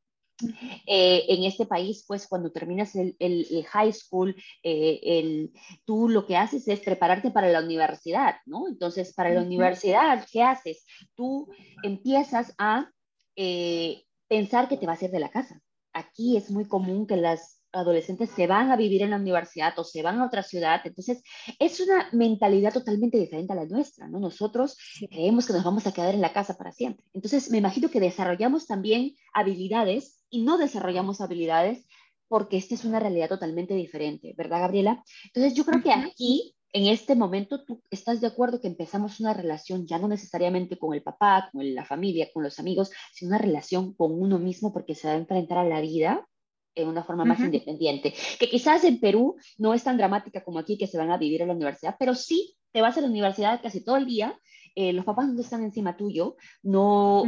[0.86, 5.52] Eh, en este país, pues cuando terminas el, el, high school, eh, el,
[5.86, 8.68] tú lo que haces es prepararte para la universidad, ¿no?
[8.68, 10.86] Entonces, para la universidad, ¿qué haces?
[11.16, 11.50] Tú
[11.84, 12.90] empiezas a
[13.36, 15.62] eh, pensar que te vas a ir de la casa.
[15.94, 19.84] Aquí es muy común que las adolescentes se van a vivir en la universidad o
[19.84, 20.82] se van a otra ciudad.
[20.84, 21.22] Entonces,
[21.60, 24.20] es una mentalidad totalmente diferente a la nuestra, ¿no?
[24.20, 24.78] Nosotros
[25.10, 27.06] creemos que nos vamos a quedar en la casa para siempre.
[27.14, 31.86] Entonces, me imagino que desarrollamos también habilidades y no desarrollamos habilidades
[32.28, 35.04] porque esta es una realidad totalmente diferente, ¿verdad, Gabriela?
[35.26, 39.34] Entonces, yo creo que aquí en este momento tú estás de acuerdo que empezamos una
[39.34, 43.40] relación ya no necesariamente con el papá, con la familia, con los amigos, sino una
[43.40, 46.28] relación con uno mismo porque se va a enfrentar a la vida
[46.76, 50.78] en una forma más independiente, que quizás en Perú no es tan dramática como aquí
[50.78, 53.62] que se van a vivir a la universidad, pero sí te vas a la universidad
[53.62, 54.40] casi todo el día,
[54.82, 57.26] eh, los papás no están encima tuyo, no,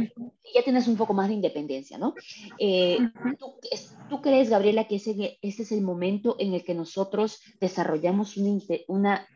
[0.54, 2.14] ya tienes un poco más de independencia, ¿no?
[2.58, 2.96] Eh,
[4.08, 8.58] ¿tú, crees, Gabriela, que ese, ese, es el momento en el que nosotros desarrollamos una,
[8.88, 9.28] una,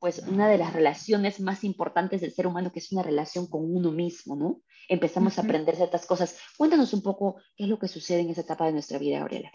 [0.00, 3.72] pues, una de las relaciones más importantes del ser humano, que es una relación con
[3.72, 4.62] uno mismo, ¿no?
[4.90, 6.36] Empezamos a aprender ciertas cosas.
[6.58, 9.52] Cuéntanos un poco qué es lo que sucede en esa etapa de nuestra vida, Gabriela.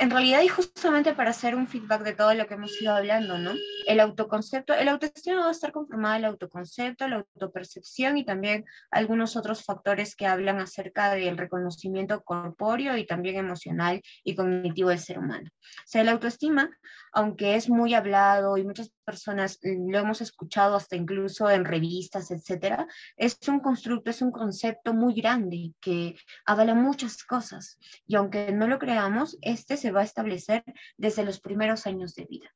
[0.00, 3.38] En realidad, y justamente para hacer un feedback de todo lo que hemos ido hablando,
[3.38, 3.52] ¿no?
[3.86, 9.36] El autoconcepto, el autoestima va a estar conformado el autoconcepto, la autopercepción y también algunos
[9.36, 15.18] otros factores que hablan acerca del reconocimiento corpóreo y también emocional y cognitivo del ser
[15.18, 15.50] humano.
[15.50, 16.70] O sea, el autoestima,
[17.12, 22.86] aunque es muy hablado y muchas personas lo hemos escuchado hasta incluso en revistas, etcétera,
[23.16, 28.66] es un constructo, es un concepto muy grande que avala muchas cosas y aunque no
[28.66, 30.64] lo creamos, este se va a establecer
[30.96, 32.54] desde los primeros años de vida.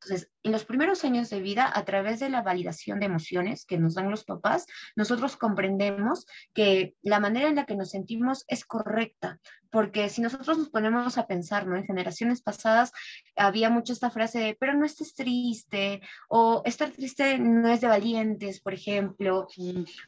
[0.00, 3.78] Entonces, en los primeros años de vida, a través de la validación de emociones que
[3.78, 8.64] nos dan los papás, nosotros comprendemos que la manera en la que nos sentimos es
[8.64, 11.76] correcta, porque si nosotros nos ponemos a pensar, ¿no?
[11.76, 12.92] En generaciones pasadas
[13.36, 17.88] había mucho esta frase de, pero no estés triste, o estar triste no es de
[17.88, 19.48] valientes, por ejemplo,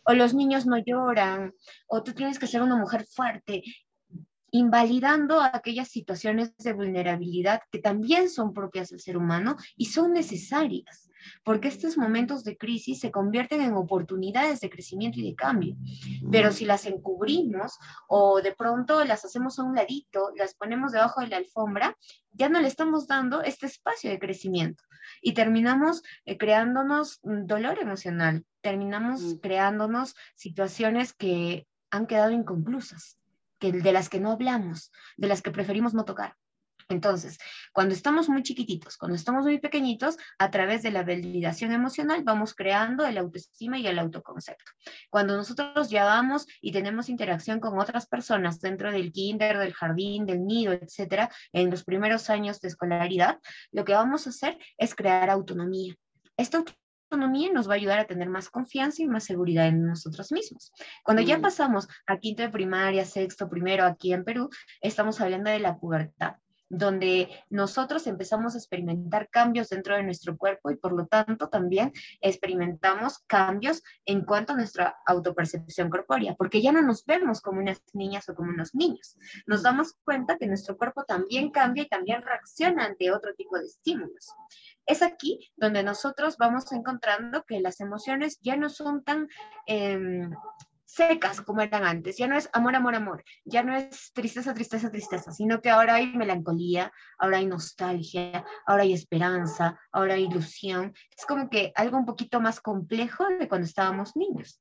[0.04, 1.52] o los niños no lloran,
[1.88, 3.62] o tú tienes que ser una mujer fuerte
[4.52, 11.08] invalidando aquellas situaciones de vulnerabilidad que también son propias del ser humano y son necesarias,
[11.44, 15.76] porque estos momentos de crisis se convierten en oportunidades de crecimiento y de cambio.
[16.30, 21.20] Pero si las encubrimos o de pronto las hacemos a un ladito, las ponemos debajo
[21.20, 21.96] de la alfombra,
[22.32, 24.82] ya no le estamos dando este espacio de crecimiento
[25.22, 29.38] y terminamos eh, creándonos dolor emocional, terminamos mm.
[29.38, 33.19] creándonos situaciones que han quedado inconclusas
[33.60, 36.34] que, de las que no hablamos, de las que preferimos no tocar.
[36.90, 37.38] Entonces,
[37.72, 42.52] cuando estamos muy chiquititos, cuando estamos muy pequeñitos, a través de la validación emocional vamos
[42.52, 44.72] creando el autoestima y el autoconcepto.
[45.08, 50.26] Cuando nosotros ya vamos y tenemos interacción con otras personas dentro del kinder, del jardín,
[50.26, 53.38] del nido, etcétera, en los primeros años de escolaridad,
[53.70, 55.94] lo que vamos a hacer es crear autonomía.
[56.36, 56.64] Esta
[57.10, 60.72] autonomía nos va a ayudar a tener más confianza y más seguridad en nosotros mismos.
[61.02, 61.42] Cuando ya mm.
[61.42, 64.48] pasamos a quinto de primaria, sexto, primero aquí en Perú,
[64.80, 66.36] estamos hablando de la pubertad
[66.70, 71.92] donde nosotros empezamos a experimentar cambios dentro de nuestro cuerpo y por lo tanto también
[72.20, 77.82] experimentamos cambios en cuanto a nuestra autopercepción corpórea, porque ya no nos vemos como unas
[77.92, 79.16] niñas o como unos niños.
[79.46, 83.66] Nos damos cuenta que nuestro cuerpo también cambia y también reacciona ante otro tipo de
[83.66, 84.28] estímulos.
[84.86, 89.28] Es aquí donde nosotros vamos encontrando que las emociones ya no son tan
[89.66, 90.30] em,
[90.92, 92.16] secas como eran antes.
[92.16, 93.24] Ya no es amor, amor, amor.
[93.44, 98.82] Ya no es tristeza, tristeza, tristeza, sino que ahora hay melancolía, ahora hay nostalgia, ahora
[98.82, 100.94] hay esperanza, ahora hay ilusión.
[101.16, 104.60] Es como que algo un poquito más complejo de cuando estábamos niños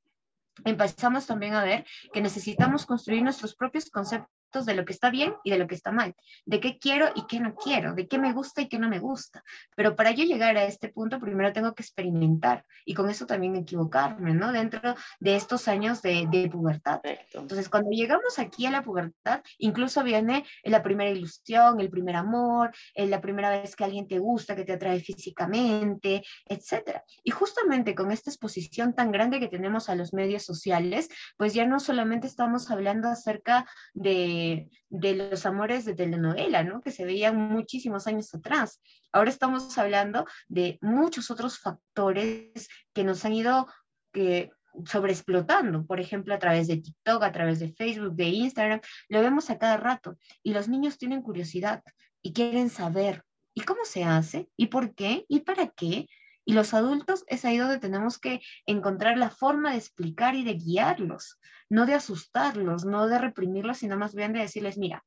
[0.64, 5.34] empezamos también a ver que necesitamos construir nuestros propios conceptos de lo que está bien
[5.44, 8.18] y de lo que está mal, de qué quiero y qué no quiero, de qué
[8.18, 9.44] me gusta y qué no me gusta.
[9.76, 13.54] Pero para yo llegar a este punto, primero tengo que experimentar y con eso también
[13.56, 14.52] equivocarme, ¿no?
[14.52, 17.00] Dentro de estos años de, de pubertad.
[17.32, 22.72] Entonces, cuando llegamos aquí a la pubertad, incluso viene la primera ilusión, el primer amor,
[22.94, 27.02] la primera vez que alguien te gusta, que te atrae físicamente, etc.
[27.22, 31.66] Y justamente con esta exposición tan grande que tenemos a los medios sociales, pues ya
[31.66, 34.39] no solamente estamos hablando acerca de
[34.88, 36.80] de, los amores de telenovela, ¿no?
[36.80, 38.80] Que se veían muchísimos años atrás.
[39.12, 43.66] Ahora estamos hablando de muchos otros factores que nos han ido
[44.12, 44.50] que,
[44.84, 49.50] sobreexplotando, por ejemplo, a través de TikTok, a través de Facebook, de Instagram, lo vemos
[49.50, 51.82] a cada rato y los niños tienen curiosidad
[52.22, 53.24] y quieren saber,
[53.54, 54.48] ¿y cómo se hace?
[54.56, 55.24] ¿Y por qué?
[55.28, 56.06] ¿Y para qué?
[56.44, 60.54] Y los adultos es ahí donde tenemos que encontrar la forma de explicar y de
[60.54, 65.04] guiarlos, no de asustarlos, no de reprimirlos, sino más bien de decirles, mira,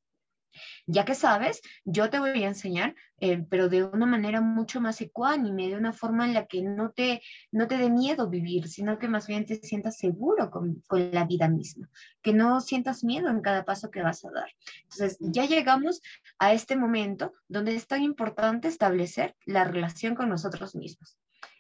[0.86, 5.00] ya que sabes, yo te voy a enseñar, eh, pero de una manera mucho más
[5.02, 9.00] ecuánime, de una forma en la que no te, no te dé miedo vivir, sino
[9.00, 11.90] que más bien te sientas seguro con, con, la vida misma,
[12.22, 14.50] que no sientas miedo en cada paso que vas a dar.
[14.84, 16.02] Entonces, ya llegamos
[16.40, 21.18] a este momento donde es tan importante establecer la relación con nosotros mismos.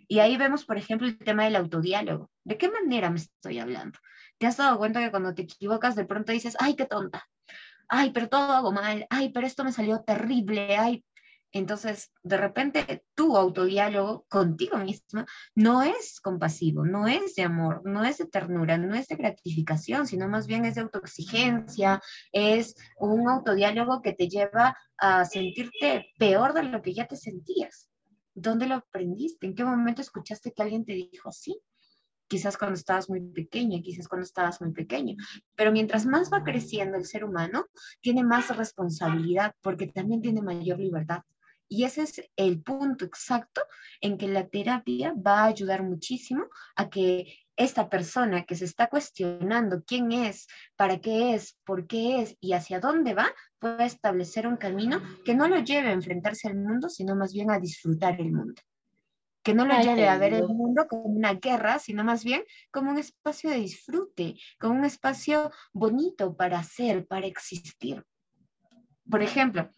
[0.07, 2.29] Y ahí vemos, por ejemplo, el tema del autodiálogo.
[2.43, 3.99] ¿De qué manera me estoy hablando?
[4.37, 7.27] ¿Te has dado cuenta que cuando te equivocas de pronto dices, ay, qué tonta?
[7.95, 9.05] Ay, pero todo hago mal.
[9.11, 10.75] Ay, pero esto me salió terrible.
[10.77, 11.05] Ay,
[11.51, 18.03] entonces, de repente, tu autodiálogo contigo misma no es compasivo, no es de amor, no
[18.03, 23.29] es de ternura, no es de gratificación, sino más bien es de autoexigencia, es un
[23.29, 27.91] autodiálogo que te lleva a sentirte peor de lo que ya te sentías.
[28.33, 29.45] ¿Dónde lo aprendiste?
[29.45, 31.61] ¿En qué momento escuchaste que alguien te dijo así?
[32.27, 35.15] Quizás cuando estabas muy pequeña, quizás cuando estabas muy pequeño.
[35.55, 37.65] Pero mientras más va creciendo el ser humano,
[38.01, 41.21] tiene más responsabilidad porque también tiene mayor libertad.
[41.67, 43.61] Y ese es el punto exacto
[43.99, 46.45] en que la terapia va a ayudar muchísimo
[46.75, 52.21] a que esta persona que se está cuestionando quién es, para qué es, por qué
[52.21, 53.27] es y hacia dónde va,
[53.59, 57.51] puede establecer un camino que no lo lleve a enfrentarse al mundo, sino más bien
[57.51, 58.61] a disfrutar el mundo.
[59.43, 62.91] Que no lo lleve a ver el mundo como una guerra, sino más bien como
[62.91, 68.03] un espacio de disfrute, como un espacio bonito para ser, para existir.
[69.09, 69.69] Por ejemplo,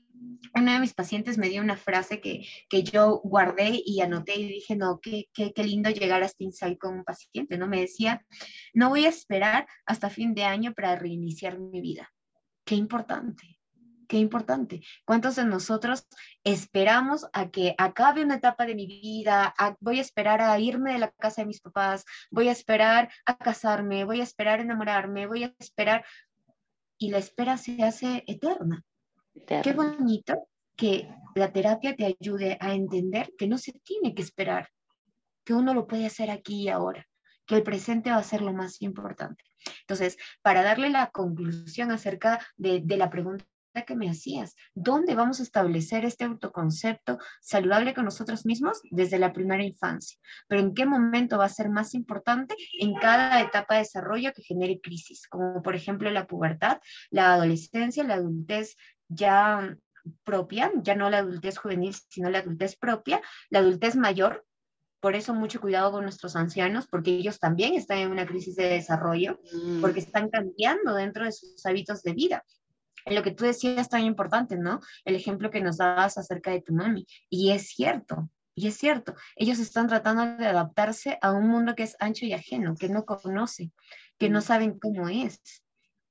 [0.55, 4.47] uno de mis pacientes me dio una frase que, que yo guardé y anoté y
[4.47, 7.67] dije, no, qué, qué, qué, lindo llegar a este insight con un paciente, ¿no?
[7.67, 8.25] Me decía,
[8.73, 12.11] no voy a esperar hasta fin de año para reiniciar mi vida.
[12.63, 13.54] Qué importante,
[14.07, 14.81] qué importante.
[15.05, 16.07] ¿Cuántos de nosotros
[16.43, 19.53] esperamos a que acabe una etapa de mi vida?
[19.79, 23.37] voy a esperar a irme de la casa de mis papás, voy a esperar a
[23.37, 26.05] casarme, voy a esperar a enamorarme, voy a esperar...
[26.97, 28.85] Y la espera se hace eterna
[29.63, 34.69] Qué bonito que la terapia te ayude a entender que no se tiene que esperar,
[35.43, 37.05] que uno lo puede hacer aquí y ahora,
[37.45, 39.43] que el presente va a ser lo más importante.
[39.81, 43.45] Entonces, para darle la conclusión acerca de, de la pregunta
[43.83, 44.55] que me hacías.
[44.73, 48.81] ¿Dónde vamos a establecer este autoconcepto saludable con nosotros mismos?
[48.91, 50.17] Desde la primera infancia.
[50.47, 52.55] Pero ¿en qué momento va a ser más importante?
[52.79, 58.03] En cada etapa de desarrollo que genere crisis, como por ejemplo la pubertad, la adolescencia,
[58.03, 58.75] la adultez
[59.07, 59.75] ya
[60.23, 64.45] propia, ya no la adultez juvenil, sino la adultez propia, la adultez mayor.
[64.99, 68.69] Por eso mucho cuidado con nuestros ancianos, porque ellos también están en una crisis de
[68.69, 69.81] desarrollo, mm.
[69.81, 72.43] porque están cambiando dentro de sus hábitos de vida.
[73.05, 74.79] Lo que tú decías tan importante, ¿no?
[75.03, 77.05] El ejemplo que nos dabas acerca de tu mami.
[77.29, 81.83] Y es cierto, y es cierto, ellos están tratando de adaptarse a un mundo que
[81.83, 83.71] es ancho y ajeno, que no conoce,
[84.17, 84.43] que no mm.
[84.43, 85.41] saben cómo es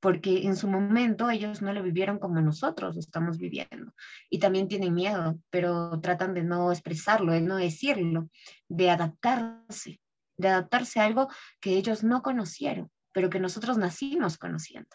[0.04, 3.94] porque en su momento ellos no lo vivieron como nosotros lo estamos viviendo.
[4.28, 8.28] Y también tienen miedo, pero tratan de no expresarlo, de no decirlo,
[8.68, 10.02] de adaptarse,
[10.36, 11.28] de adaptarse a algo
[11.58, 14.90] que ellos no conocieron, pero que nosotros nacimos conociendo.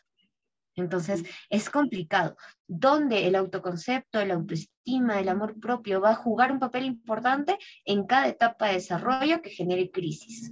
[0.80, 2.36] Entonces, es complicado.
[2.68, 8.06] ¿Dónde el autoconcepto, la autoestima, el amor propio va a jugar un papel importante en
[8.06, 10.52] cada etapa de desarrollo que genere crisis?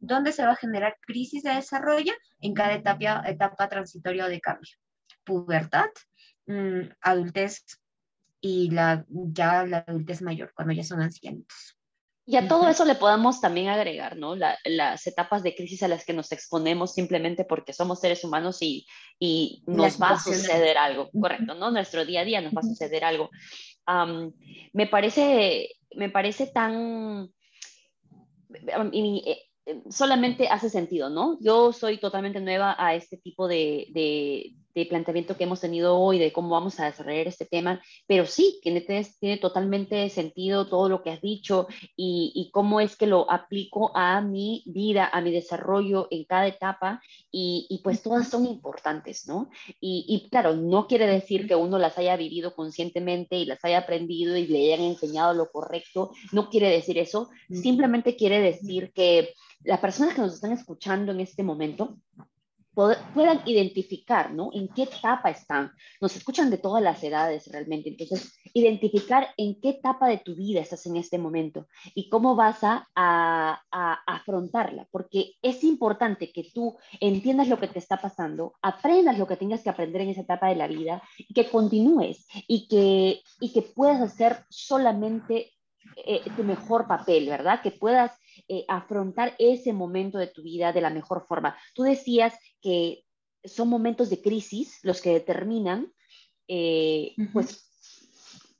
[0.00, 4.72] ¿Dónde se va a generar crisis de desarrollo en cada etapa, etapa transitoria de cambio.
[5.24, 5.90] Pubertad,
[6.46, 7.64] mm, adultez
[8.40, 11.77] y la, ya la adultez mayor, cuando ya son ancianos.
[12.30, 14.36] Y a todo eso le podemos también agregar, ¿no?
[14.36, 18.86] las etapas de crisis a las que nos exponemos simplemente porque somos seres humanos y,
[19.18, 21.70] y nos va a suceder algo, correcto, ¿no?
[21.70, 23.30] Nuestro día a día nos va a suceder algo.
[24.74, 27.30] me, parece, me parece tan...
[28.92, 31.38] Eh, eh, solamente hace sentido, ¿no?
[31.40, 34.54] Yo soy totalmente nueva a este tipo de, de,
[34.86, 38.80] planteamiento que hemos tenido hoy, de cómo vamos a desarrollar este tema, pero sí, tiene,
[38.80, 41.66] tiene totalmente sentido todo lo que has dicho
[41.96, 46.46] y, y, cómo es que lo aplico a mi vida, a mi desarrollo en cada
[46.46, 49.50] etapa y, y pues todas son importantes, ¿no?
[49.80, 53.78] Y, y, claro, no quiere decir que uno las haya vivido conscientemente y las haya
[53.78, 59.34] aprendido y le hayan enseñado lo correcto, no quiere decir eso, simplemente quiere decir que
[59.64, 61.98] las personas que nos están escuchando en este momento
[63.12, 64.50] puedan identificar, ¿no?
[64.52, 65.72] En qué etapa están.
[66.00, 67.90] Nos escuchan de todas las edades realmente.
[67.90, 72.58] Entonces, identificar en qué etapa de tu vida estás en este momento y cómo vas
[72.62, 72.84] a,
[74.06, 74.86] afrontarla.
[74.92, 79.62] Porque es importante que tú entiendas lo que te está pasando, aprendas lo que tengas
[79.62, 83.62] que aprender en esa etapa de la vida y que continúes y que, y que
[83.62, 85.52] puedas hacer solamente
[86.06, 87.60] eh, tu mejor papel, ¿verdad?
[87.62, 88.12] Que puedas
[88.48, 91.56] eh, afrontar ese momento de tu vida de la mejor forma.
[91.74, 93.04] Tú decías que
[93.44, 95.92] son momentos de crisis los que determinan,
[96.46, 97.68] eh, pues,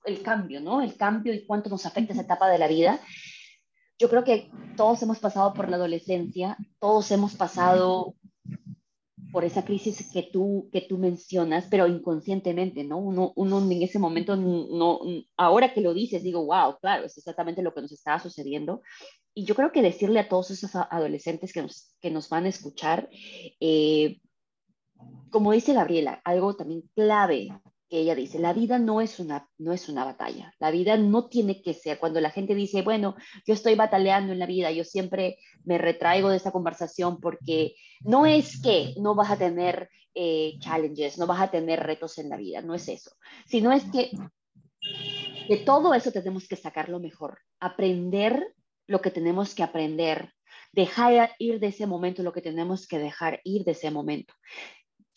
[0.04, 0.80] el cambio, ¿no?
[0.80, 3.00] El cambio y cuánto nos afecta esa etapa de la vida.
[3.98, 8.14] Yo creo que todos hemos pasado por la adolescencia, todos hemos pasado
[9.32, 12.98] por esa crisis que tú, que tú mencionas, pero inconscientemente, ¿no?
[12.98, 15.00] Uno, uno en ese momento, no,
[15.36, 18.82] ahora que lo dices, digo, wow, claro, es exactamente lo que nos estaba sucediendo.
[19.34, 22.48] Y yo creo que decirle a todos esos adolescentes que nos, que nos van a
[22.48, 23.08] escuchar,
[23.60, 24.20] eh,
[25.30, 27.48] como dice Gabriela, algo también clave
[27.88, 31.28] que ella dice, la vida no es, una, no es una batalla, la vida no
[31.28, 33.16] tiene que ser, cuando la gente dice, bueno,
[33.46, 38.26] yo estoy bataleando en la vida, yo siempre me retraigo de esa conversación porque no
[38.26, 42.36] es que no vas a tener eh, challenges, no vas a tener retos en la
[42.36, 43.10] vida, no es eso,
[43.46, 44.10] sino es que
[45.48, 48.54] de todo eso tenemos que sacar lo mejor, aprender
[48.86, 50.32] lo que tenemos que aprender,
[50.72, 54.34] dejar ir de ese momento lo que tenemos que dejar ir de ese momento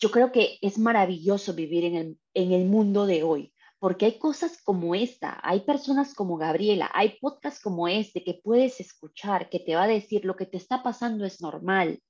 [0.02, 4.18] yo creo que es maravilloso vivir en el, en el mundo de hoy, porque hay
[4.18, 9.60] cosas como esta, hay personas como Gabriela, hay podcasts como este que puedes escuchar, que
[9.60, 12.00] te va a decir lo que te está pasando es normal,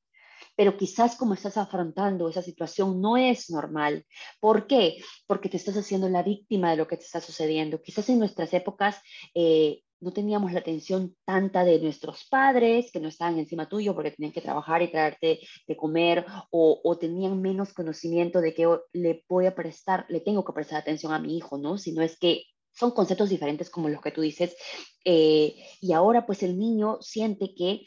[0.57, 4.07] pero quizás como estás afrontando esa situación no es normal.
[4.41, 4.97] ¿Por qué?
[5.27, 7.83] Porque te estás haciendo la víctima de lo que te está sucediendo.
[7.83, 9.03] Quizás en nuestras épocas
[9.35, 14.11] eh, no teníamos la atención tanta de nuestros padres que no estaban encima tuyo porque
[14.11, 19.47] tenían que trabajar y traerte de comer o, tenían menos conocimiento de que le voy
[19.47, 21.79] a prestar, le tengo que prestar atención a mi hijo, ¿no?
[21.79, 24.57] Sino es que son conceptos diferentes como los que tú dices.
[25.05, 27.87] Eh, y ahora pues el niño siente que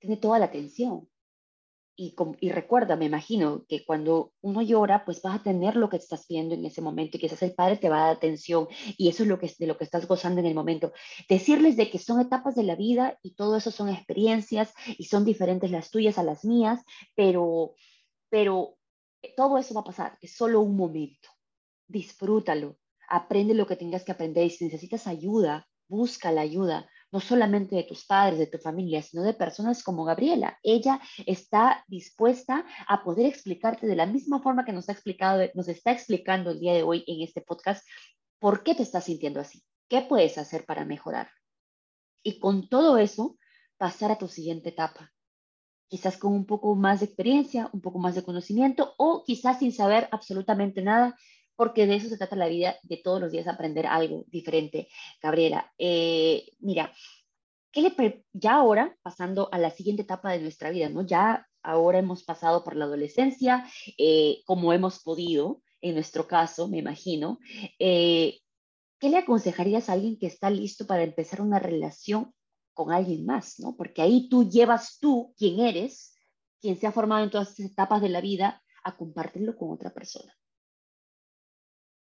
[0.00, 1.09] tiene toda la atención
[2.00, 6.26] y, recuerda, me imagino, que cuando uno llora, pues vas a tener lo que estás
[6.26, 9.22] viendo en ese momento y quizás el padre te va a dar atención y eso
[9.22, 10.94] es lo que, de lo que estás gozando en el momento.
[11.28, 15.26] Decirles de que son etapas de la vida y todo eso son experiencias y son
[15.26, 16.80] diferentes las tuyas a las mías,
[17.14, 17.74] pero,
[18.30, 18.78] pero
[19.36, 21.28] todo eso va a pasar, es solo un momento.
[21.86, 22.78] Disfrútalo,
[23.10, 27.76] aprende lo que tengas que aprender y si necesitas ayuda, busca la ayuda no solamente
[27.76, 30.58] de tus padres, de tu familia, sino de personas como Gabriela.
[30.62, 35.68] Ella está dispuesta a poder explicarte de la misma forma que nos ha explicado, nos
[35.68, 37.86] está explicando el día de hoy en este podcast,
[38.38, 41.30] por qué te estás sintiendo así, qué puedes hacer para mejorar.
[42.22, 43.38] Y con todo eso,
[43.76, 45.12] pasar a tu siguiente etapa.
[45.88, 49.72] Quizás con un poco más de experiencia, un poco más de conocimiento o quizás sin
[49.72, 51.16] saber absolutamente nada,
[51.60, 54.88] porque de eso se trata la vida, de todos los días aprender algo diferente.
[55.20, 56.90] Gabriela, eh, mira,
[57.70, 61.04] ¿qué le ya ahora, pasando a la siguiente etapa de nuestra vida, ¿no?
[61.04, 66.78] Ya ahora hemos pasado por la adolescencia, eh, como hemos podido, en nuestro caso, me
[66.78, 67.38] imagino,
[67.78, 68.38] eh,
[68.98, 72.32] ¿qué le aconsejarías a alguien que está listo para empezar una relación
[72.72, 73.76] con alguien más, ¿no?
[73.76, 76.14] Porque ahí tú llevas tú, quien eres,
[76.62, 79.92] quien se ha formado en todas estas etapas de la vida, a compartirlo con otra
[79.92, 80.39] persona.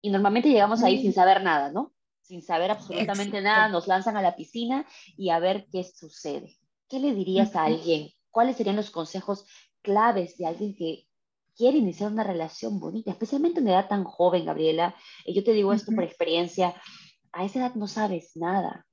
[0.05, 1.95] Y normalmente llegamos ahí sin saber nada, ¿no?
[2.21, 4.87] Sin saber absolutamente nada, nos lanzan a la piscina
[5.17, 6.59] y a ver qué sucede.
[6.91, 8.11] ¿Qué le dirías a alguien?
[8.31, 9.47] ¿Cuáles serían los consejos
[9.81, 11.07] claves de alguien que
[11.57, 14.95] quiere iniciar una relación bonita, especialmente en una edad tan joven, Gabriela?
[15.25, 16.75] Y yo te digo esto por experiencia,
[17.33, 18.87] a esa edad no sabes nada.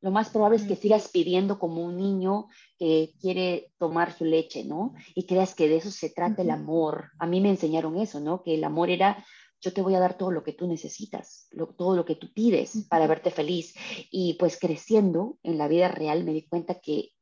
[0.00, 2.48] Lo más probable es que sigas pidiendo como un niño
[2.78, 4.94] que quiere tomar su leche, ¿no?
[5.14, 7.10] Y creas que de eso se trata el amor.
[7.18, 8.42] A mí me enseñaron eso, ¿no?
[8.42, 9.22] Que el amor era
[9.64, 11.48] yo te voy a dar todo lo que tú necesitas,
[11.78, 13.74] todo lo que tú pides para verte feliz.
[14.10, 17.12] Y pues creciendo en la vida real me di cuenta que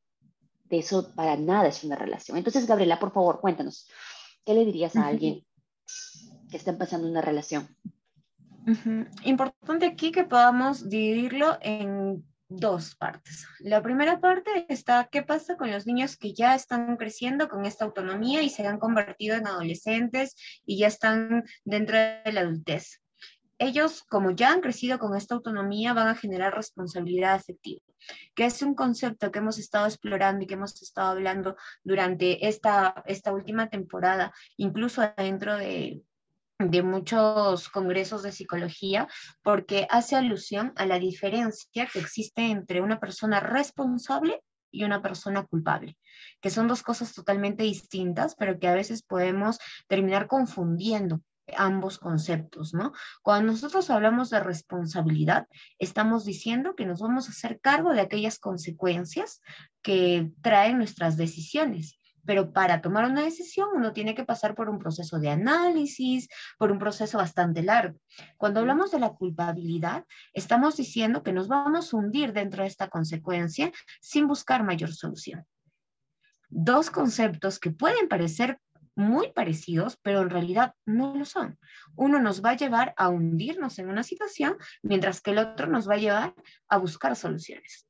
[0.65, 2.37] de eso para nada es una relación.
[2.37, 3.89] Entonces, Gabriela, por favor, cuéntanos,
[4.45, 5.47] ¿qué le dirías a alguien
[6.51, 7.69] que está empezando una relación?
[9.25, 12.25] Importante aquí que podamos dividirlo en
[12.57, 13.47] dos partes.
[13.61, 17.85] La primera parte está qué pasa con los niños que ya están creciendo con esta
[17.85, 23.01] autonomía y se han convertido en adolescentes y ya están dentro de la adultez.
[23.59, 27.81] Ellos, como ya han crecido con esta autonomía, van a generar responsabilidad afectiva,
[28.35, 33.05] que es un concepto que hemos estado explorando y que hemos estado hablando durante esta,
[33.07, 36.03] esta última temporada, incluso dentro de,
[36.71, 39.09] de muchos congresos de psicología
[39.43, 45.45] porque hace alusión a la diferencia que existe entre una persona responsable y una persona
[45.45, 45.97] culpable,
[46.41, 51.21] que son dos cosas totalmente distintas, pero que a veces podemos terminar confundiendo
[51.57, 52.93] ambos conceptos, ¿no?
[53.23, 55.47] Cuando nosotros hablamos de responsabilidad,
[55.79, 59.41] estamos diciendo que nos vamos a hacer cargo de aquellas consecuencias
[59.83, 64.79] que traen nuestras decisiones pero para tomar una decisión uno tiene que pasar por un
[64.79, 67.99] proceso de análisis, por un proceso bastante largo.
[68.37, 72.89] Cuando hablamos de la culpabilidad, estamos diciendo que nos vamos a hundir dentro de esta
[72.89, 75.45] consecuencia sin buscar mayor solución.
[76.49, 78.59] Dos conceptos que pueden parecer
[78.95, 81.59] muy parecidos, pero en realidad no lo son.
[81.97, 85.89] Uno nos va a llevar a hundirnos en una situación, mientras que el otro nos
[85.89, 86.35] va a llevar
[86.69, 87.87] a buscar soluciones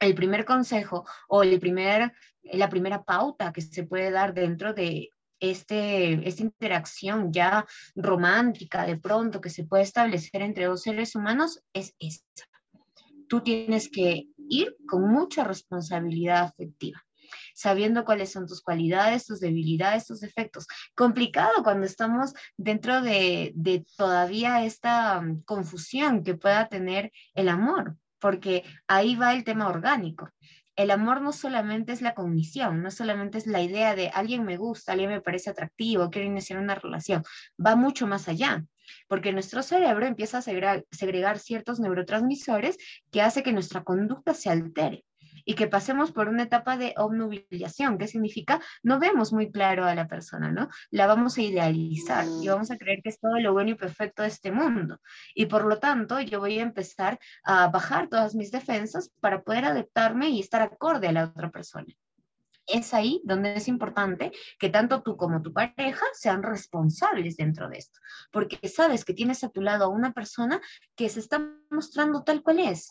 [0.00, 2.12] el primer consejo o el primer,
[2.42, 7.66] la primera pauta que se puede dar dentro de este, esta interacción ya
[7.96, 12.44] romántica de pronto que se puede establecer entre dos seres humanos es esta.
[13.28, 17.02] Tú tienes que ir con mucha responsabilidad afectiva
[17.54, 20.66] sabiendo cuáles son tus cualidades, tus debilidades, tus defectos.
[20.94, 27.96] Complicado cuando estamos dentro de, de todavía esta mm, confusión que pueda tener el amor,
[28.22, 30.30] porque ahí va el tema orgánico.
[30.76, 34.56] El amor no solamente es la cognición, no solamente es la idea de alguien me
[34.56, 37.22] gusta, alguien me parece atractivo, quiero iniciar una relación,
[37.64, 38.64] va mucho más allá,
[39.06, 42.78] porque nuestro cerebro empieza a segregar, ciertos neurotransmisores
[43.10, 45.04] que hace que nuestra conducta se altere.
[45.44, 49.94] Y que pasemos por una etapa de obnubilación, que significa no vemos muy claro a
[49.94, 50.68] la persona, ¿no?
[50.90, 54.22] La vamos a idealizar y vamos a creer que es todo lo bueno y perfecto
[54.22, 54.98] de este mundo.
[55.34, 59.64] Y por lo tanto, yo voy a empezar a bajar todas mis defensas para poder
[59.64, 61.92] adaptarme y estar acorde a la otra persona
[62.66, 67.78] es ahí donde es importante que tanto tú como tu pareja sean responsables dentro de
[67.78, 67.98] esto,
[68.30, 70.60] porque sabes que tienes a tu lado a una persona
[70.94, 71.40] que se está
[71.70, 72.90] mostrando tal cual es,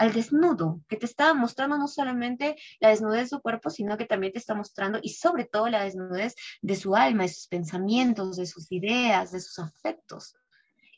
[0.00, 4.06] al desnudo, que te está mostrando no solamente la desnudez de su cuerpo, sino que
[4.06, 8.38] también te está mostrando y sobre todo la desnudez de su alma, de sus pensamientos,
[8.38, 10.34] de sus ideas, de sus afectos.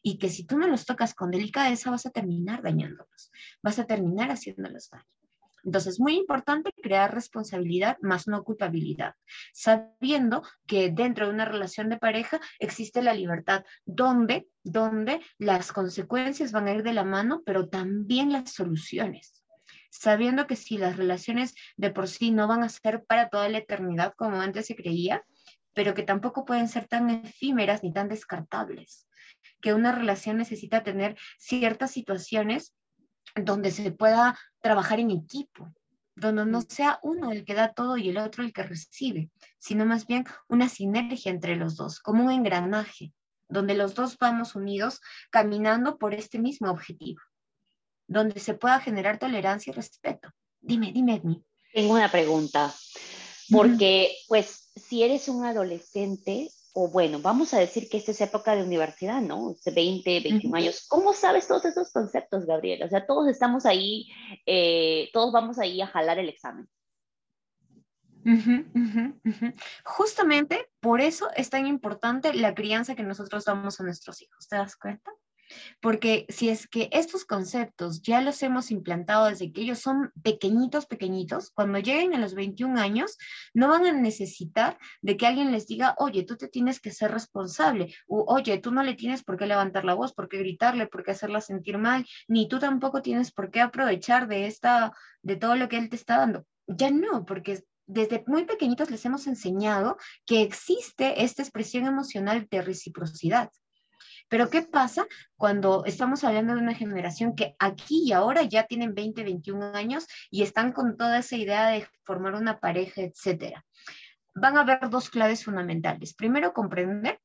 [0.02, 3.86] Y que si tú no los tocas con delicadeza vas a terminar dañándolos, vas a
[3.86, 5.21] terminar haciéndolos daño.
[5.64, 9.14] Entonces, muy importante crear responsabilidad más no culpabilidad,
[9.52, 16.50] sabiendo que dentro de una relación de pareja existe la libertad, donde, donde las consecuencias
[16.50, 19.44] van a ir de la mano, pero también las soluciones.
[19.90, 23.58] Sabiendo que si las relaciones de por sí no van a ser para toda la
[23.58, 25.22] eternidad como antes se creía,
[25.74, 29.06] pero que tampoco pueden ser tan efímeras ni tan descartables,
[29.60, 32.74] que una relación necesita tener ciertas situaciones
[33.34, 35.72] donde se pueda trabajar en equipo,
[36.14, 39.84] donde no sea uno el que da todo y el otro el que recibe, sino
[39.84, 43.12] más bien una sinergia entre los dos, como un engranaje,
[43.48, 47.20] donde los dos vamos unidos caminando por este mismo objetivo,
[48.06, 50.30] donde se pueda generar tolerancia y respeto.
[50.60, 51.42] Dime, dime, Edmi.
[51.72, 52.72] Tengo una pregunta,
[53.50, 58.56] porque pues si eres un adolescente, o bueno, vamos a decir que esta es época
[58.56, 59.54] de universidad, ¿no?
[59.64, 60.86] 20, 21 años.
[60.88, 62.86] ¿Cómo sabes todos esos conceptos, Gabriela?
[62.86, 64.08] O sea, todos estamos ahí,
[64.46, 66.68] eh, todos vamos ahí a jalar el examen.
[69.84, 74.56] Justamente por eso es tan importante la crianza que nosotros damos a nuestros hijos, ¿te
[74.56, 75.10] das cuenta?
[75.80, 80.86] Porque si es que estos conceptos ya los hemos implantado desde que ellos son pequeñitos,
[80.86, 83.18] pequeñitos, cuando lleguen a los 21 años,
[83.54, 87.10] no van a necesitar de que alguien les diga, oye, tú te tienes que ser
[87.10, 90.86] responsable, o oye, tú no le tienes por qué levantar la voz, por qué gritarle,
[90.86, 94.92] por qué hacerla sentir mal, ni tú tampoco tienes por qué aprovechar de esta,
[95.22, 96.44] de todo lo que él te está dando.
[96.66, 102.62] Ya no, porque desde muy pequeñitos les hemos enseñado que existe esta expresión emocional de
[102.62, 103.50] reciprocidad.
[104.32, 105.06] Pero ¿qué pasa
[105.36, 110.06] cuando estamos hablando de una generación que aquí y ahora ya tienen 20, 21 años
[110.30, 113.62] y están con toda esa idea de formar una pareja, etcétera?
[114.34, 116.14] Van a haber dos claves fundamentales.
[116.14, 117.20] Primero, comprender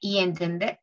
[0.00, 0.80] y entender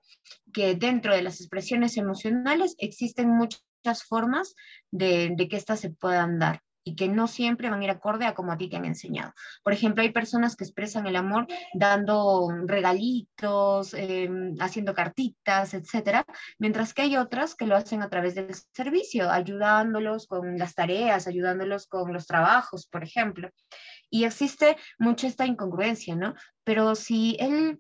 [0.54, 4.56] que dentro de las expresiones emocionales existen muchas formas
[4.90, 8.26] de, de que éstas se puedan dar y que no siempre van a ir acorde
[8.26, 9.34] a como a ti te han enseñado.
[9.64, 16.26] Por ejemplo, hay personas que expresan el amor dando regalitos, em, haciendo cartitas, etcétera,
[16.60, 21.28] mientras que hay otras que lo hacen a través del servicio, ayudándolos con las tareas,
[21.28, 23.50] ayudándolos con los trabajos, por ejemplo.
[24.12, 26.36] Y existe mucho esta incongruencia, ¿no?
[26.64, 27.80] Pero si él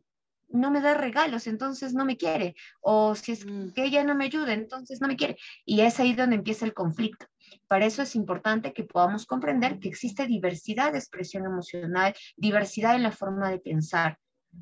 [0.49, 2.55] no me da regalos, entonces no me quiere.
[2.81, 3.73] O si es mm.
[3.73, 5.37] que ella no me ayuda, entonces no me quiere.
[5.65, 7.27] Y es ahí donde empieza el conflicto.
[7.67, 13.03] Para eso es importante que podamos comprender que existe diversidad de expresión emocional, diversidad en
[13.03, 14.17] la forma de pensar.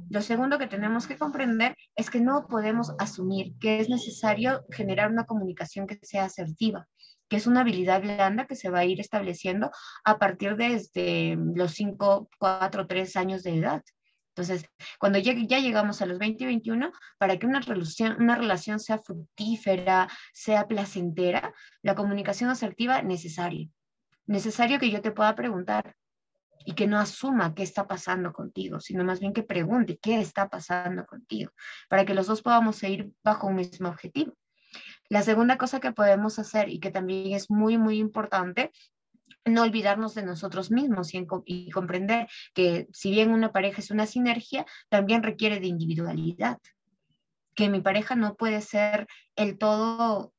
[0.09, 5.11] Lo segundo que tenemos que comprender es que no podemos asumir que es necesario generar
[5.11, 6.87] una comunicación que sea asertiva,
[7.29, 9.71] que es una habilidad blanda que se va a ir estableciendo
[10.03, 13.83] a partir de este, los 5, 4, 3 años de edad.
[14.35, 14.65] Entonces,
[14.99, 18.79] cuando ya, ya, llegamos a los 20 y 21, para que una relación, una relación
[18.79, 21.53] sea fructífera, sea placentera,
[21.83, 23.69] la comunicación asertiva es necesaria.
[24.25, 25.95] Necesario que yo te pueda preguntar
[26.65, 30.49] y que no asuma qué está pasando contigo, sino más bien que pregunte qué está
[30.49, 31.51] pasando contigo,
[31.87, 34.33] para que los dos podamos ir bajo un mismo objetivo.
[35.09, 38.71] La segunda cosa que podemos hacer y que también es muy, muy importante
[39.45, 44.65] no olvidarnos de nosotros mismos y, comprender que si bien una pareja es una sinergia,
[44.89, 46.59] también requiere de individualidad,
[47.55, 50.33] que mi pareja no puede ser el todo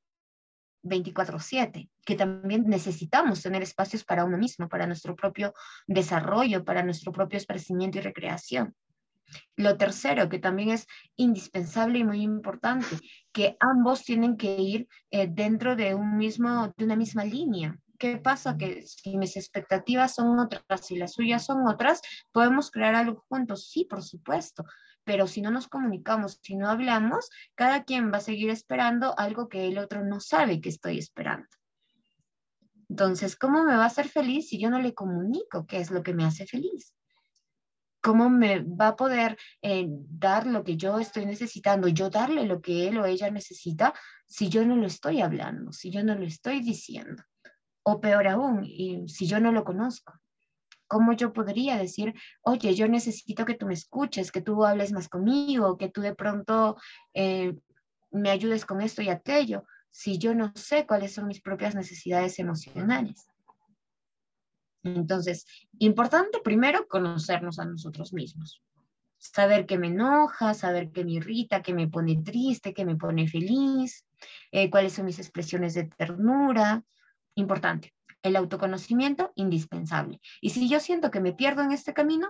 [0.83, 5.55] 24/7, que también necesitamos tener espacios para uno mismo, para nuestro propio
[5.87, 8.75] desarrollo, para nuestro propio esparcimiento y recreación.
[9.57, 12.99] Lo tercero, que también es indispensable y muy importante,
[13.33, 18.19] que ambos tienen que ir eh, dentro de, un mismo, de una misma línea, ¿Qué
[18.19, 18.59] pasa?
[18.59, 22.03] Que si mis expectativas son otras y las suyas son otras,
[22.33, 23.71] podemos crear algo juntos.
[23.71, 24.67] Sí, por supuesto.
[25.05, 29.49] Pero si no nos comunicamos, si no hablamos, cada quien va a seguir esperando algo
[29.49, 31.49] que el otro no sabe que estoy esperando.
[32.91, 36.03] Entonces, ¿cómo me va a hacer feliz si yo no le comunico qué es lo
[36.03, 36.95] que me hace feliz?
[38.03, 42.61] ¿Cómo me va a poder eh, dar lo que yo estoy necesitando, yo darle lo
[42.61, 43.95] que él o ella necesita
[44.27, 47.23] si yo no lo estoy hablando, si yo no lo estoy diciendo?
[47.85, 48.65] O peor aún,
[49.09, 50.13] si yo no lo conozco,
[50.87, 55.09] ¿cómo yo podría decir, oye, yo necesito que tú me escuches, que tú hables más
[55.09, 56.77] conmigo, que tú de pronto
[57.15, 57.55] eh,
[58.11, 62.39] me ayudes con esto y aquello, si yo no sé cuáles son mis propias necesidades
[62.39, 63.29] emocionales?
[64.85, 65.47] Entonces,
[65.79, 68.63] importante primero conocernos a nosotros mismos.
[69.19, 73.27] Saber qué me enoja, saber qué me irrita, qué me pone triste, qué me pone
[73.27, 74.05] feliz,
[74.53, 76.85] eh, cuáles son mis expresiones de ternura.
[77.35, 77.95] Importante.
[78.23, 80.21] El autoconocimiento, indispensable.
[80.41, 82.29] Y si yo siento que me pierdo en este camino,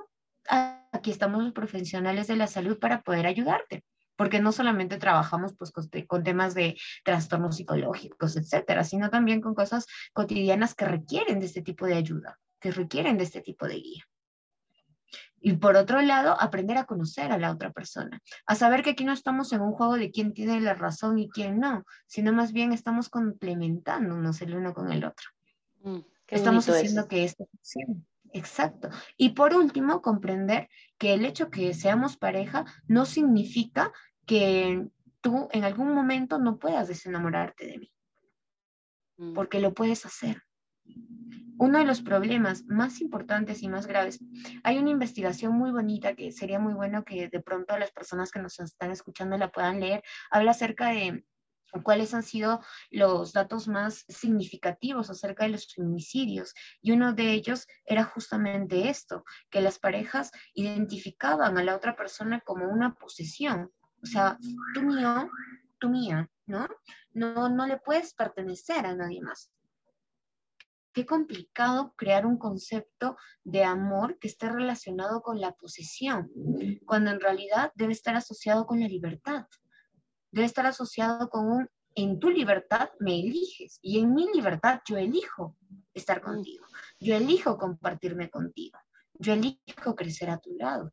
[0.92, 3.84] aquí estamos los profesionales de la salud para poder ayudarte
[4.16, 5.72] porque no solamente trabajamos pues,
[6.07, 11.62] con, temas de trastornos psicológicos, etcétera, sino también con cosas cotidianas que requieren de este
[11.62, 14.05] tipo de ayuda que requieren de este tipo de guía.
[15.47, 19.05] Y por otro lado, aprender a conocer a la otra persona, a saber que aquí
[19.05, 22.55] no estamos en un juego de quién tiene la razón y quién no, sino más
[22.55, 25.28] bien estamos complementándonos el uno con el otro.
[25.82, 28.07] Mm, estamos haciendo que esto funcione.
[28.32, 28.88] Exacto.
[29.18, 33.92] Y por último, comprender que el hecho que seamos pareja no significa
[34.24, 34.88] que
[35.20, 37.92] tú en algún momento no puedas desenamorarte de mí,
[39.18, 39.34] mm.
[39.34, 40.42] porque lo puedes hacer
[41.59, 44.18] uno de los problemas más importantes y más graves,
[44.62, 48.41] hay una investigación muy bonita que sería muy bueno que de pronto las personas que
[48.41, 51.24] nos están escuchando la puedan leer, habla acerca de
[51.82, 52.61] cuáles han sido
[52.91, 56.55] los datos más significativos acerca de los feminicidios.
[56.80, 62.41] Y uno de ellos era justamente esto, que las parejas identificaban a la otra persona
[62.41, 63.72] como una posesión.
[64.03, 64.39] O sea,
[64.74, 65.28] tú mío,
[65.78, 66.68] tú mía, ¿no?
[67.12, 69.53] No, no le puedes pertenecer a nadie más
[70.95, 76.30] qué complicado crear un concepto de amor que esté relacionado con la posesión,
[76.86, 79.47] cuando en realidad debe estar asociado con la libertad.
[80.30, 84.97] Debe estar asociado con un, en tu libertad me eliges y en mi libertad yo
[84.97, 85.57] elijo
[85.92, 86.64] estar contigo.
[87.01, 88.78] Yo elijo compartirme contigo.
[89.14, 90.92] Yo elijo crecer a tu lado.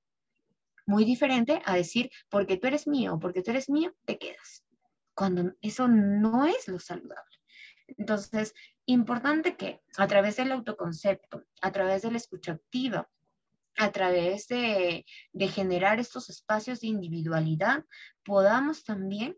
[0.87, 4.65] Muy diferente a decir, porque tú eres mío, porque tú eres mío, te quedas.
[5.13, 7.37] Cuando eso no es lo saludable.
[7.97, 8.53] Entonces,
[8.91, 13.09] importante que a través del autoconcepto, a través de la escucha activa,
[13.77, 17.85] a través de, generar estos espacios de individualidad,
[18.23, 19.37] podamos también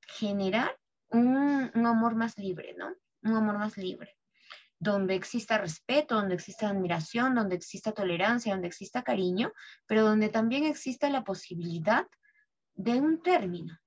[0.00, 0.78] generar
[1.10, 2.94] un, un, amor más libre, ¿no?
[3.22, 4.16] Un amor más libre,
[4.78, 9.52] donde exista respeto, donde exista admiración, donde exista tolerancia, donde exista cariño,
[9.86, 12.06] pero donde también exista la posibilidad
[12.74, 13.78] de un término,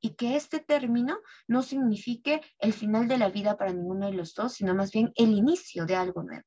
[0.00, 4.34] y que este término no signifique el final de la vida para ninguno de los
[4.34, 6.44] dos, sino más bien el inicio de algo nuevo,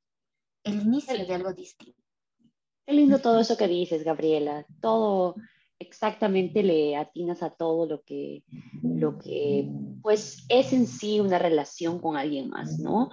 [0.64, 2.02] el inicio de algo distinto.
[2.86, 4.66] Qué lindo todo eso que dices, Gabriela.
[4.82, 5.36] Todo
[5.82, 8.44] exactamente le atinas a todo lo que,
[8.84, 9.68] lo que
[10.02, 13.10] pues es en sí una relación con alguien más, ¿no?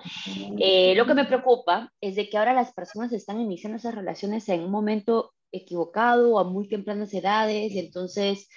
[0.59, 4.49] Eh, lo que me preocupa es de que ahora las personas están iniciando esas relaciones
[4.49, 8.49] en un momento equivocado, a muy tempranas edades, y entonces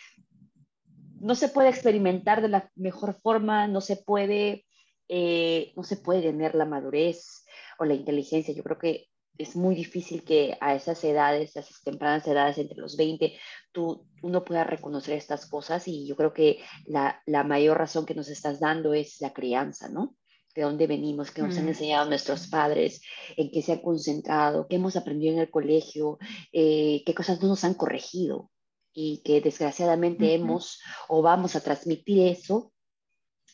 [1.22, 4.66] no se puede experimentar de la mejor forma, no se puede,
[5.08, 7.46] eh, no se puede tener la madurez
[7.78, 8.54] o la inteligencia.
[8.54, 9.08] Yo creo que
[9.38, 13.38] es muy difícil que a esas edades, a esas tempranas edades, entre los 20,
[13.72, 18.30] tú, uno pueda reconocer estas cosas y yo creo que la, mayor razón que nos
[18.30, 20.16] estás dando es la crianza, ¿no?
[20.54, 21.70] de dónde venimos, qué nos han mm.
[21.70, 23.02] enseñado nuestros padres,
[23.38, 26.18] en qué se han concentrado, qué hemos aprendido en el colegio,
[26.52, 28.52] eh, qué cosas no nos han corregido
[28.94, 32.72] y que desgraciadamente hemos o vamos a transmitir eso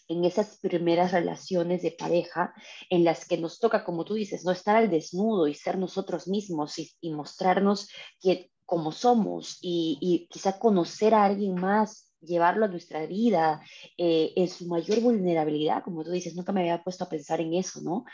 [0.08, 2.54] en esas primeras relaciones de pareja
[2.90, 6.28] en las que nos toca, como tú dices, no estar al desnudo y ser nosotros
[6.28, 7.90] mismos y, mostrarnos
[8.22, 13.62] que, como somos y, quizá conocer a alguien más, llevarlo a nuestra vida
[13.98, 17.54] eh, en su mayor vulnerabilidad, como tú dices, nunca me había puesto a pensar en
[17.54, 18.06] eso, ¿no?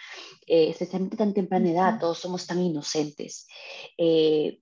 [0.45, 3.47] Eh, especialmente tan temprana edad, todos somos tan inocentes.
[3.97, 4.59] Eh,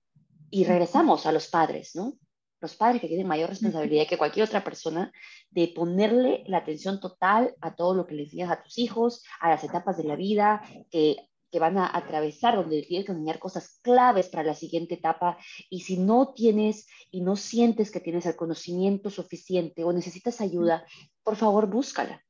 [0.50, 2.18] y regresamos a los padres, ¿no?
[2.62, 5.12] Los padres que tienen mayor responsabilidad que cualquier otra persona
[5.50, 9.50] de ponerle la atención total a todo lo que le enseñas a tus hijos, a
[9.50, 11.16] las etapas de la vida que,
[11.50, 15.36] que van a atravesar, donde tienes que enseñar cosas claves para la siguiente etapa.
[15.68, 20.86] Y si no tienes y no sientes que tienes el conocimiento suficiente o necesitas ayuda,
[21.24, 22.24] por favor, búscala.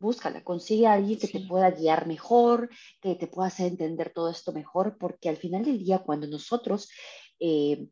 [0.00, 2.68] Búscala, consigue a alguien que te pueda guiar mejor,
[3.00, 6.88] que te pueda hacer entender todo esto mejor, porque al final del día, cuando nosotros
[7.40, 7.88] eh,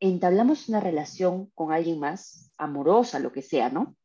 [0.00, 3.96] entablamos una relación con alguien más, amorosa, lo que sea, ¿no?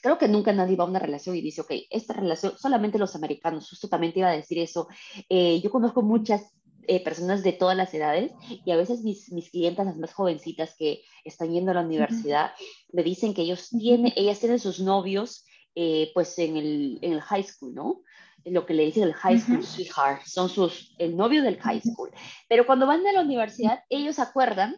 [0.00, 3.16] Creo que nunca nadie va a una relación y dice, ok, esta relación, solamente los
[3.16, 4.86] americanos, justo también te iba a decir eso.
[5.28, 6.54] Eh, yo conozco muchas
[6.86, 8.32] eh, personas de todas las edades
[8.64, 12.52] y a veces mis, mis clientas, las más jovencitas que están yendo a la universidad,
[12.92, 15.44] me dicen que ellos tienen, ellas tienen sus novios
[15.74, 18.02] eh, pues en el, en el high school, ¿no?
[18.44, 22.10] lo que le dicen el high school sweetheart, son sus, el novio del high school.
[22.48, 24.76] Pero cuando van a la universidad, ellos acuerdan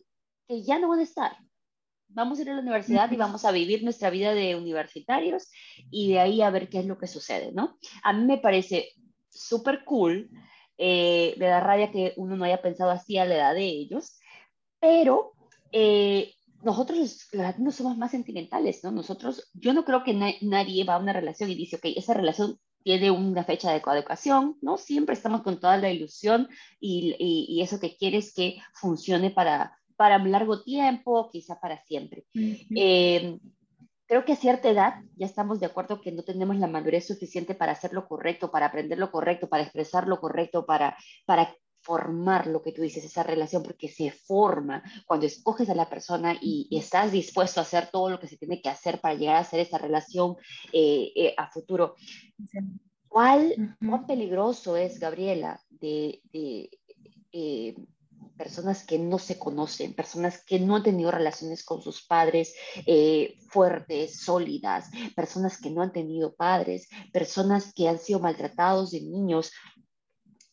[0.65, 1.37] ya no van a estar.
[2.09, 5.49] Vamos a ir a la universidad y vamos a vivir nuestra vida de universitarios
[5.91, 7.79] y de ahí a ver qué es lo que sucede, ¿no?
[8.03, 8.89] A mí me parece
[9.29, 10.29] súper cool,
[10.77, 14.19] eh, me da rabia que uno no haya pensado así a la edad de ellos,
[14.81, 15.35] pero
[15.71, 18.91] eh, nosotros los latinos somos más sentimentales, ¿no?
[18.91, 22.59] Nosotros, yo no creo que nadie va a una relación y dice, ok, esa relación
[22.83, 24.77] tiene una fecha de coeducación, ¿no?
[24.77, 26.49] Siempre estamos con toda la ilusión
[26.81, 32.25] y, y, eso que quieres que funcione para, para largo tiempo, quizá para siempre.
[32.35, 33.39] Eh,
[34.07, 37.55] creo que a cierta edad ya estamos de acuerdo que no tenemos la madurez suficiente
[37.55, 40.97] para hacer lo correcto, para aprender lo correcto, para expresar lo correcto, para,
[41.27, 45.91] para formar lo que tú dices, esa relación, porque se forma cuando escoges a la
[45.91, 49.37] persona y, estás dispuesto a hacer todo lo que se tiene que hacer para llegar
[49.37, 50.35] a hacer esa relación
[50.73, 51.95] eh, eh, a futuro.
[53.07, 57.75] ¿Cuál, ¿Cuán peligroso es, Gabriela, de, eh,
[58.37, 62.55] personas que no se conocen, personas que no han tenido relaciones con sus padres
[63.49, 69.53] fuertes, sólidas, personas que no han tenido padres, personas que han sido maltratados de niños,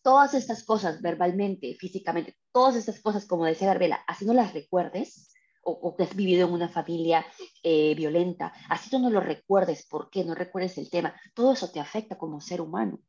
[0.07, 5.33] todas estas cosas verbalmente, físicamente, todas estas cosas, como decía Garbela, así no las recuerdes,
[5.67, 7.25] o, que has vivido en una familia
[7.61, 10.23] eh, violenta, así tú no lo recuerdes, ¿por qué?
[10.23, 12.99] No recuerdes el tema, todo eso te afecta como ser humano.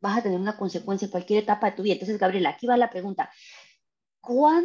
[0.00, 1.94] Vas a tener una consecuencia en cualquier etapa de tu vida.
[1.94, 3.30] Entonces, Gabriela, aquí va la pregunta.
[4.26, 4.64] ¿Cuán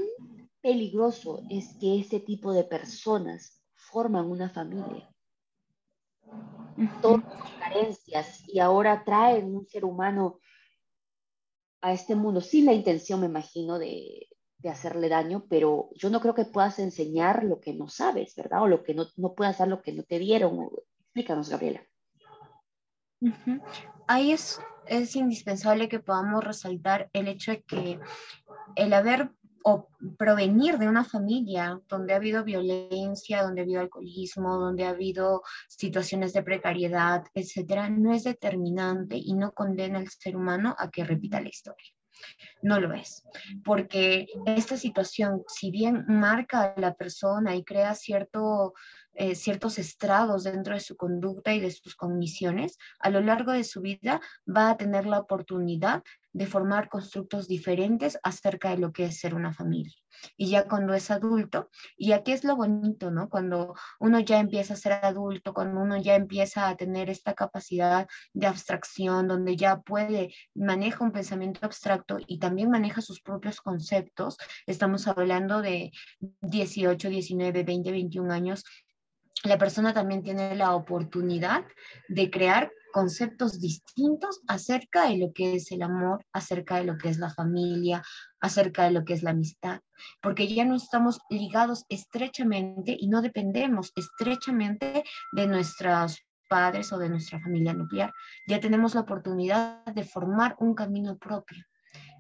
[0.59, 5.07] peligroso es que ese tipo de personas forman una familia?
[6.99, 10.39] Todas las carencias y ahora traen un ser humano
[11.80, 14.30] a este mundo sin la intención, me imagino, de,
[14.64, 18.64] hacerle daño, pero yo no creo que puedas enseñar lo que no sabes, ¿verdad?
[18.64, 20.70] O lo que no, no puedas dar lo que no te dieron.
[21.01, 21.84] Explícanos, Gabriela.
[24.07, 27.99] Ahí es, es indispensable que podamos resaltar el hecho de que
[28.76, 29.32] el haber
[29.64, 29.88] o
[30.18, 35.41] provenir de una familia donde ha habido violencia, donde ha habido alcoholismo, donde ha habido
[35.68, 41.03] situaciones de precariedad, etcétera, no es determinante y no condena al ser humano a que
[41.03, 41.88] repita la historia.
[42.62, 43.24] No lo es,
[43.64, 48.74] porque esta situación, si bien marca a la persona y crea cierto,
[49.14, 53.64] eh, ciertos estragos dentro de su conducta y de sus cogniciones, a lo largo de
[53.64, 56.03] su vida va a tener la oportunidad
[56.34, 59.93] de formar constructos diferentes acerca de lo que es ser una familia.
[60.38, 63.30] Y ya cuando es adulto, y aquí es lo bonito, ¿no?
[63.30, 68.07] Cuando uno ya empieza a ser adulto, cuando uno ya empieza a tener esta capacidad
[68.34, 74.38] de abstracción, donde ya puede, maneja un pensamiento abstracto y también maneja sus propios conceptos,
[74.66, 75.91] estamos hablando de
[76.41, 78.64] 18, 19, 20, 21 años,
[79.44, 81.66] la persona también tiene la oportunidad
[82.08, 87.10] de crear conceptos distintos acerca de lo que es el amor, acerca de lo que
[87.10, 88.04] es la familia,
[88.40, 89.80] acerca de lo que es la amistad,
[90.22, 96.20] porque ya no estamos ligados estrechamente y no dependemos estrechamente de nuestros
[96.50, 98.14] padres o de nuestra familia nuclear.
[98.48, 101.64] Ya tenemos la oportunidad de formar un camino propio.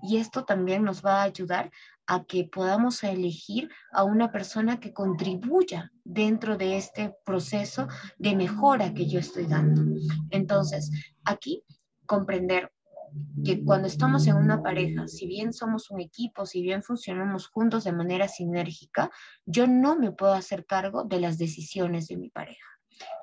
[0.01, 1.71] Y esto también nos va a ayudar
[2.07, 7.87] a que podamos elegir a una persona que contribuya dentro de este proceso
[8.17, 9.81] de mejora que yo estoy dando.
[10.29, 10.91] Entonces,
[11.23, 11.63] aquí
[12.05, 12.71] comprender
[13.43, 17.83] que cuando estamos en una pareja, si bien somos un equipo, si bien funcionamos juntos
[17.83, 19.09] de manera sinérgica,
[19.45, 22.65] yo no me puedo hacer cargo de las decisiones de mi pareja.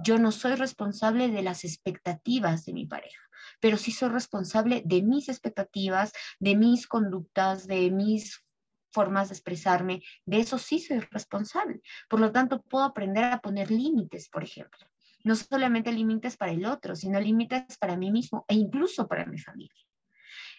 [0.02, 3.20] Yo no soy responsable de las expectativas de mi pareja,
[3.60, 8.44] pero sí soy responsable de mis expectativas, de mis conductas, de mis
[8.90, 11.80] formas de expresarme, de eso sí soy responsable.
[12.08, 14.80] Por lo tanto, puedo aprender a poner límites, por ejemplo.
[15.24, 19.38] No solamente límites para el otro, sino límites para mí mismo e incluso para mi
[19.38, 19.74] familia.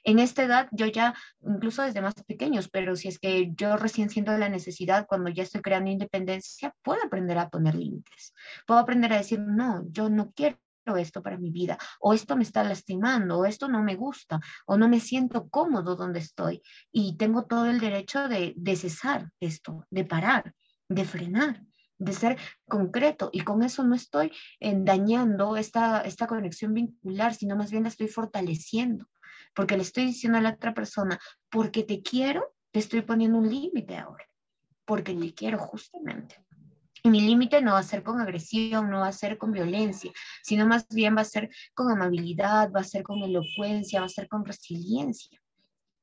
[0.03, 4.09] En esta edad, yo ya, incluso desde más pequeños, pero si es que yo recién
[4.09, 8.33] siento la necesidad, cuando ya estoy creando independencia, puedo aprender a poner límites.
[8.65, 10.57] Puedo aprender a decir, no, yo no quiero
[10.97, 14.77] esto para mi vida, o esto me está lastimando, o esto no me gusta, o
[14.77, 16.61] no me siento cómodo donde estoy.
[16.91, 20.53] Y tengo todo el derecho de, de cesar esto, de parar,
[20.87, 21.61] de frenar
[21.99, 27.55] de ser concreto y con eso no estoy eh, dañando esta, esta conexión vincular, sino
[27.55, 29.09] más bien la estoy fortaleciendo,
[29.53, 31.19] porque le estoy diciendo a la otra persona,
[31.49, 34.25] porque te quiero, te estoy poniendo un límite ahora,
[34.85, 36.43] porque te quiero justamente.
[37.03, 40.11] Y mi límite no va a ser con agresión, no va a ser con violencia,
[40.43, 44.09] sino más bien va a ser con amabilidad, va a ser con elocuencia, va a
[44.09, 45.39] ser con resiliencia.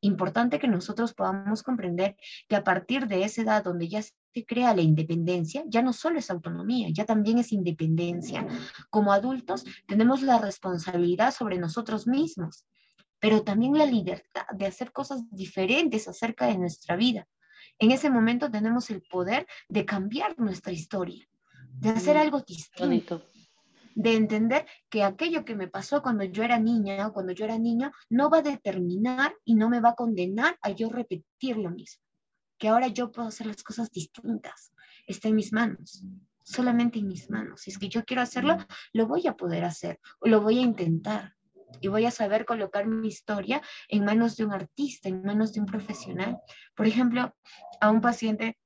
[0.00, 2.16] Importante que nosotros podamos comprender
[2.48, 4.12] que a partir de esa edad donde ya se
[4.46, 8.46] crea la independencia, ya no solo es autonomía, ya también es independencia.
[8.90, 12.66] Como adultos tenemos la responsabilidad sobre nosotros mismos,
[13.18, 17.26] pero también la libertad de hacer cosas diferentes acerca de nuestra vida.
[17.78, 21.26] En ese momento tenemos el poder de cambiar nuestra historia,
[21.78, 23.22] de hacer mm, algo distinto
[23.96, 27.58] de entender que aquello que me pasó cuando yo era niña o cuando yo era
[27.58, 31.70] niño no va a determinar y no me va a condenar a yo repetir lo
[31.70, 32.02] mismo.
[32.58, 34.72] Que ahora yo puedo hacer las cosas distintas.
[35.06, 36.04] Está en mis manos,
[36.42, 37.62] solamente en mis manos.
[37.62, 38.58] Si es que yo quiero hacerlo,
[38.92, 41.34] lo voy a poder hacer o lo voy a intentar.
[41.80, 45.60] Y voy a saber colocar mi historia en manos de un artista, en manos de
[45.60, 46.38] un profesional.
[46.74, 47.34] Por ejemplo,
[47.80, 48.58] a un paciente,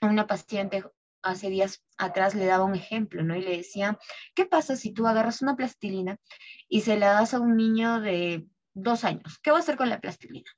[0.00, 0.84] a una paciente
[1.22, 3.36] hace días atrás le daba un ejemplo, ¿no?
[3.36, 3.98] Y le decía,
[4.34, 6.16] ¿qué pasa si tú agarras una plastilina
[6.68, 9.38] y se la das a un niño de dos años?
[9.42, 10.50] ¿Qué va a hacer con la plastilina?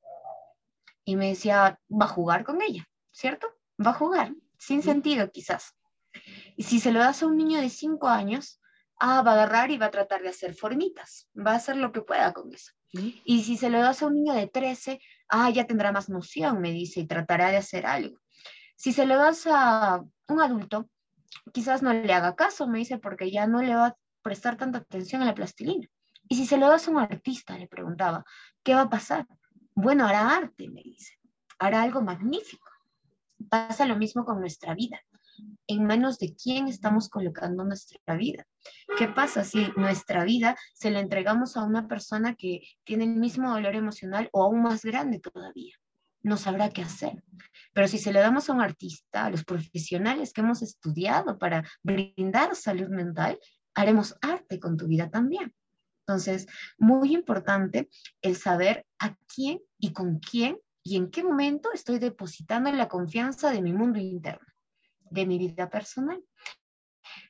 [1.04, 3.48] Y me decía, va a jugar con ella, ¿cierto?
[3.84, 5.74] Va a jugar, sin sentido quizás.
[6.56, 8.60] Y si se lo das a un niño de cinco años,
[9.00, 11.92] ah, va a agarrar y va a tratar de hacer formitas, va a hacer lo
[11.92, 12.72] que pueda con eso.
[12.92, 16.60] Y si se lo das a un niño de 13, ah, ya tendrá más noción,
[16.60, 18.18] me dice, y tratará de hacer algo.
[18.76, 20.90] Si se lo das a un adulto,
[21.52, 24.78] quizás no le haga caso, me dice, porque ya no le va a prestar tanta
[24.78, 25.88] atención a la plastilina.
[26.28, 28.24] Y si se lo das a un artista, le preguntaba,
[28.62, 29.26] ¿qué va a pasar?
[29.74, 31.18] Bueno, hará arte, me dice,
[31.58, 32.68] hará algo magnífico.
[33.48, 35.00] Pasa lo mismo con nuestra vida.
[35.66, 38.46] En manos de quién estamos colocando nuestra vida.
[38.98, 43.50] ¿Qué pasa si nuestra vida se la entregamos a una persona que tiene el mismo
[43.50, 45.74] dolor emocional o aún más grande todavía?
[46.22, 47.22] no sabrá qué hacer.
[47.72, 51.64] Pero si se le damos a un artista, a los profesionales que hemos estudiado para
[51.82, 53.38] brindar salud mental,
[53.74, 55.54] haremos arte con tu vida también.
[56.06, 56.46] Entonces,
[56.78, 57.88] muy importante
[58.20, 63.50] el saber a quién y con quién y en qué momento estoy depositando la confianza
[63.50, 64.46] de mi mundo interno,
[65.12, 66.22] de mi vida personal.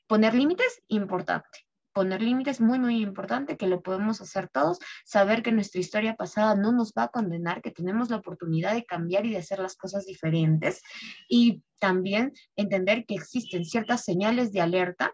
[0.07, 1.66] Poner límites, importante.
[1.93, 6.55] Poner límites muy, muy importante, que lo podemos hacer todos, saber que nuestra historia pasada
[6.55, 9.76] no nos va a condenar, que tenemos la oportunidad de cambiar y de hacer las
[9.76, 10.80] cosas diferentes.
[11.28, 15.12] Y también entender que existen ciertas señales de alerta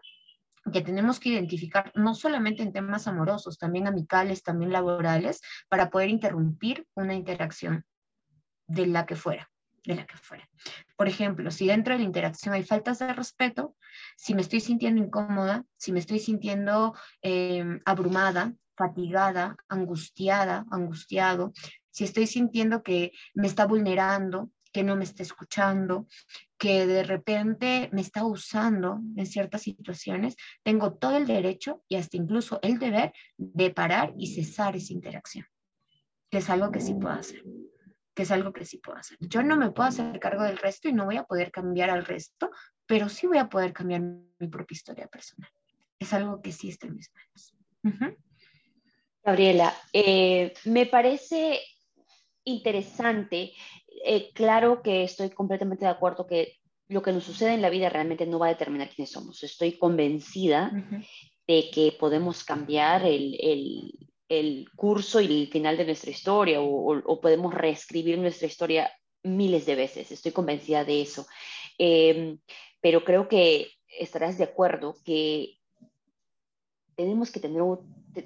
[0.71, 6.09] que tenemos que identificar no solamente en temas amorosos, también amicales, también laborales, para poder
[6.09, 7.83] interrumpir una interacción
[8.67, 9.49] de la que fuera
[9.85, 10.47] de la que fuera.
[10.95, 13.75] Por ejemplo, si dentro de la interacción hay faltas de respeto,
[14.15, 21.53] si me estoy sintiendo incómoda, si me estoy sintiendo em, abrumada, fatigada, angustiada, angustiado,
[21.91, 26.07] si estoy sintiendo que me está vulnerando, que no me está escuchando,
[26.57, 32.17] que de repente me está usando en ciertas situaciones, tengo todo el derecho y hasta
[32.17, 35.45] incluso el deber de parar y cesar esa interacción,
[36.29, 37.43] que es algo que sí puedo hacer
[38.19, 39.17] que es algo que sí puedo hacer.
[39.21, 42.03] Yo no me puedo hacer cargo del resto y no voy a poder cambiar al
[42.03, 42.51] resto,
[42.85, 45.49] pero sí voy a poder cambiar mi propia historia personal.
[45.97, 48.17] Es algo que sí está en mis manos.
[49.23, 51.61] Gabriela, eh, me parece
[52.43, 53.53] interesante.
[54.03, 56.57] Eh, claro que estoy completamente de acuerdo que
[56.89, 59.43] lo que nos sucede en la vida realmente no va a determinar quiénes somos.
[59.43, 60.73] Estoy convencida
[61.47, 64.08] de que podemos cambiar el, el
[64.75, 68.91] curso y el final de nuestra historia o, podemos reescribir nuestra historia
[69.23, 70.11] miles de veces.
[70.11, 71.25] Estoy convencida de eso.
[71.77, 72.39] Em,
[72.81, 75.57] pero creo que estarás de acuerdo que
[76.95, 77.63] tenemos que tener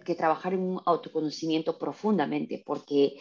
[0.04, 3.16] que trabajar en un autoconocimiento profundamente porque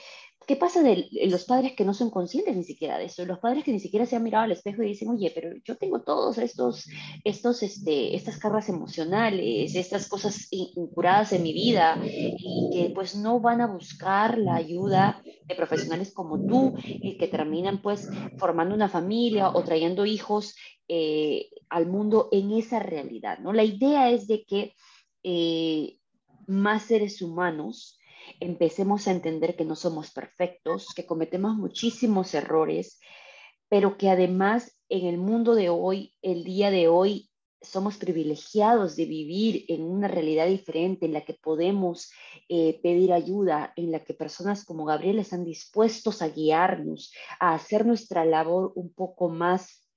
[0.46, 3.24] ¿Qué pasa de los padres que no son conscientes ni siquiera de eso?
[3.24, 5.76] Los padres que ni siquiera se han mirado al espejo y dicen, oye, pero yo
[5.76, 6.88] tengo todos estos,
[7.24, 13.40] estos, este, estas cargas emocionales, estas cosas incuradas en mi vida y que pues no
[13.40, 18.88] van a buscar la ayuda de profesionales como tú y que terminan pues formando una
[18.88, 20.54] familia o trayendo hijos
[20.88, 23.52] eh, al mundo en esa realidad, ¿no?
[23.52, 24.74] La idea es de que
[25.22, 25.98] eh,
[26.46, 27.98] más seres humanos
[28.40, 33.00] empecemos a entender que no somos perfectos, que cometemos muchísimos errores,
[33.68, 37.30] pero que además en el mundo de hoy, el día de hoy,
[37.62, 42.10] somos privilegiados de vivir en una realidad diferente en la que podemos
[42.48, 47.86] eh, pedir ayuda, en la que personas como Gabriel están dispuestos a guiarnos, a hacer
[47.86, 49.88] nuestra labor un poco más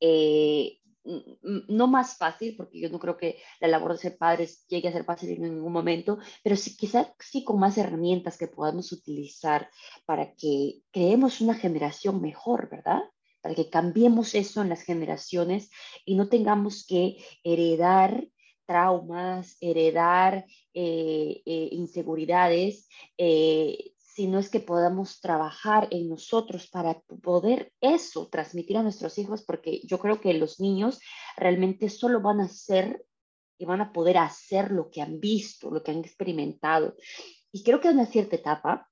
[0.00, 4.88] eh, no más fácil, porque yo no creo que la labor de ser padres llegue
[4.88, 8.92] a ser fácil en ningún momento, pero sí, quizás sí con más herramientas que podamos
[8.92, 9.68] utilizar
[10.06, 13.02] para que creemos una generación mejor, ¿verdad?
[13.42, 15.70] Para que cambiemos eso en las generaciones
[16.04, 18.26] y no tengamos que heredar
[18.66, 22.88] traumas, heredar eh, eh, inseguridades,
[23.18, 29.42] eh, sino es que podamos trabajar en nosotros para poder eso transmitir a nuestros hijos,
[29.42, 31.00] porque yo creo que los niños
[31.36, 33.04] realmente solo van a ser
[33.58, 36.94] y van a poder hacer lo que han visto, lo que han experimentado.
[37.50, 38.88] Y creo que en una cierta etapa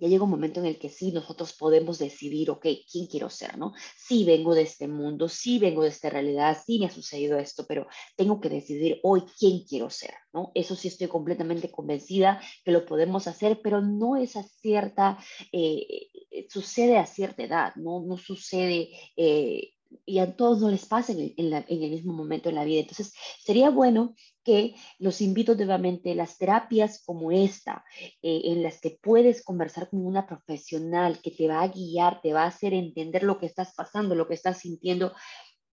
[0.00, 3.58] ya llega un momento en el que sí nosotros podemos decidir, ok, ¿quién quiero ser?
[3.58, 3.74] ¿no?
[3.96, 7.66] Sí vengo de este mundo, sí vengo de esta realidad, sí me ha sucedido esto,
[7.68, 7.86] pero
[8.16, 10.52] tengo que decidir hoy quién quiero ser, ¿no?
[10.54, 15.18] Eso sí estoy completamente convencida que lo podemos hacer, pero no es a cierta,
[15.52, 18.02] eh, eh, sucede a cierta edad, ¿no?
[18.02, 18.90] No sucede...
[19.16, 19.74] Eh,
[20.04, 22.80] y a todos no les pasa en el, mismo momento en la vida.
[22.80, 23.12] Entonces,
[23.42, 24.14] sería bueno
[24.44, 27.84] que los invito nuevamente, las terapias como esta,
[28.22, 32.32] eh, en las que puedes conversar con una profesional que te va a guiar, te
[32.32, 35.12] va a hacer entender lo que estás pasando, lo que estás sintiendo,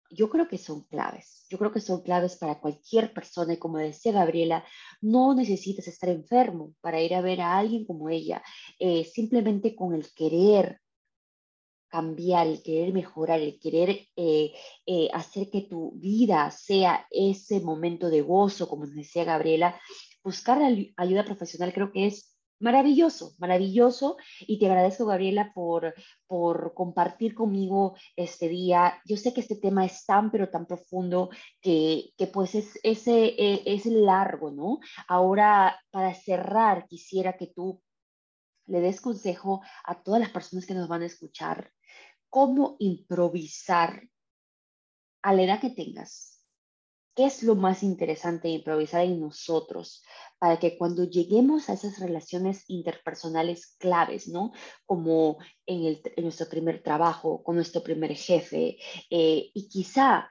[0.10, 1.46] yo creo que son claves.
[1.50, 4.66] Yo creo que son claves para cualquier persona y como decía Gabriela,
[5.02, 8.42] no necesitas estar enfermo para ir a ver a alguien como ella.
[8.80, 10.82] Eh, simplemente con el querer
[11.98, 14.54] cambiar, el querer mejorar, el querer eh,
[14.86, 19.80] eh, hacer que tu vida sea ese momento de gozo, como decía Gabriela,
[20.24, 20.60] buscar
[20.96, 24.18] ayuda profesional creo que es maravilloso, maravilloso.
[24.42, 25.96] Y te agradezco, Gabriela, por,
[26.28, 29.02] por compartir conmigo este día.
[29.06, 31.30] Yo sé que este tema es tan, pero tan profundo
[31.62, 34.80] que, que pues es, ese, eh, es largo, ¿no?
[35.08, 37.82] Ahora, para cerrar, quisiera que tú
[38.68, 41.72] le des consejo a todas las personas que nos van a escuchar
[42.30, 44.08] cómo improvisar
[45.22, 46.38] a la edad que tengas.
[47.16, 50.04] ¿Qué es lo más interesante de improvisar en nosotros
[50.38, 54.52] para que cuando lleguemos a esas relaciones interpersonales claves, ¿no?
[54.86, 58.78] Como en, nuestro primer trabajo, con nuestro primer jefe,
[59.10, 60.30] eh, y quizá,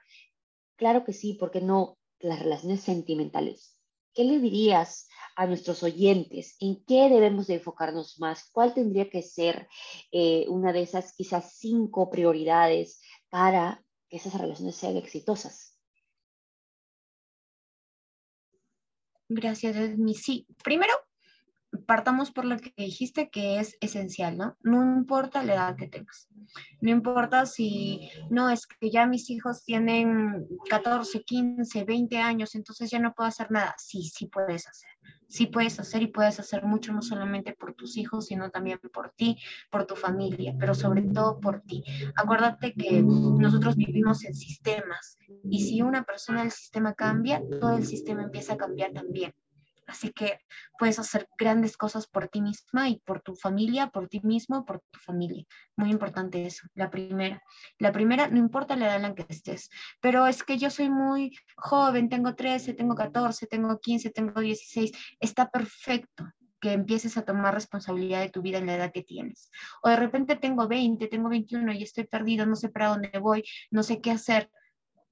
[0.76, 3.75] claro que sí, porque no las relaciones sentimentales?
[4.16, 5.06] ¿Qué le dirías
[5.36, 9.68] a nuestros oyentes en qué debemos de enfocarnos más, cuál tendría que ser
[10.10, 15.78] eh, una de esas quizás cinco prioridades para que esas relaciones sean exitosas.
[19.28, 20.14] Gracias, Edmi.
[20.14, 20.94] Sí, primero,
[21.84, 24.56] partamos por lo que dijiste que es esencial, ¿no?
[24.62, 26.28] No importa la edad que tengas.
[26.80, 32.90] No importa si, no, es que ya mis hijos tienen 14, 15, 20 años, entonces
[32.90, 33.74] ya no puedo hacer nada.
[33.78, 34.90] Sí, sí puedes hacer
[35.28, 39.10] sí puedes hacer y puedes hacer mucho, no solamente por tus hijos, sino también por
[39.10, 39.38] ti,
[39.70, 41.82] por tu familia, pero sobre todo por ti.
[42.14, 47.86] Acuérdate que nosotros vivimos en sistemas y si una persona del sistema cambia, todo el
[47.86, 49.34] sistema empieza a cambiar también.
[49.86, 50.40] Así que
[50.78, 54.80] puedes hacer grandes cosas por ti misma y por tu familia, por ti mismo, por
[54.90, 55.44] tu familia.
[55.76, 57.42] Muy importante eso, la primera.
[57.78, 59.70] La primera, no importa la edad en la que estés,
[60.00, 64.90] pero es que yo soy muy joven, tengo 13, tengo 14, tengo 15, tengo 16,
[65.20, 66.24] está perfecto
[66.60, 69.50] que empieces a tomar responsabilidad de tu vida en la edad que tienes.
[69.82, 73.44] O de repente tengo 20, tengo 21 y estoy perdido, no sé para dónde voy,
[73.70, 74.50] no sé qué hacer.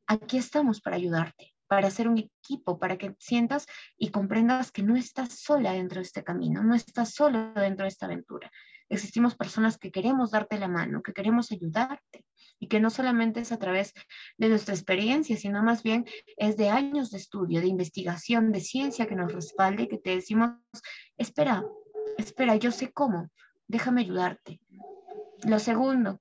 [0.07, 4.97] Aquí estamos para ayudarte para hacer un equipo, para que sientas y comprendas que no
[4.97, 8.51] estás sola dentro de este camino, no estás solo dentro de esta aventura.
[8.89, 12.25] Existimos personas que queremos darte la mano, que queremos ayudarte
[12.61, 13.95] y que no solamente es a través
[14.37, 16.05] de nuestra experiencia, sino más bien
[16.37, 20.51] es de años de estudio, de investigación, de ciencia que nos respalde, que te decimos,
[21.17, 21.65] espera,
[22.19, 23.31] espera, yo sé cómo,
[23.67, 24.61] déjame ayudarte.
[25.45, 26.21] Lo segundo,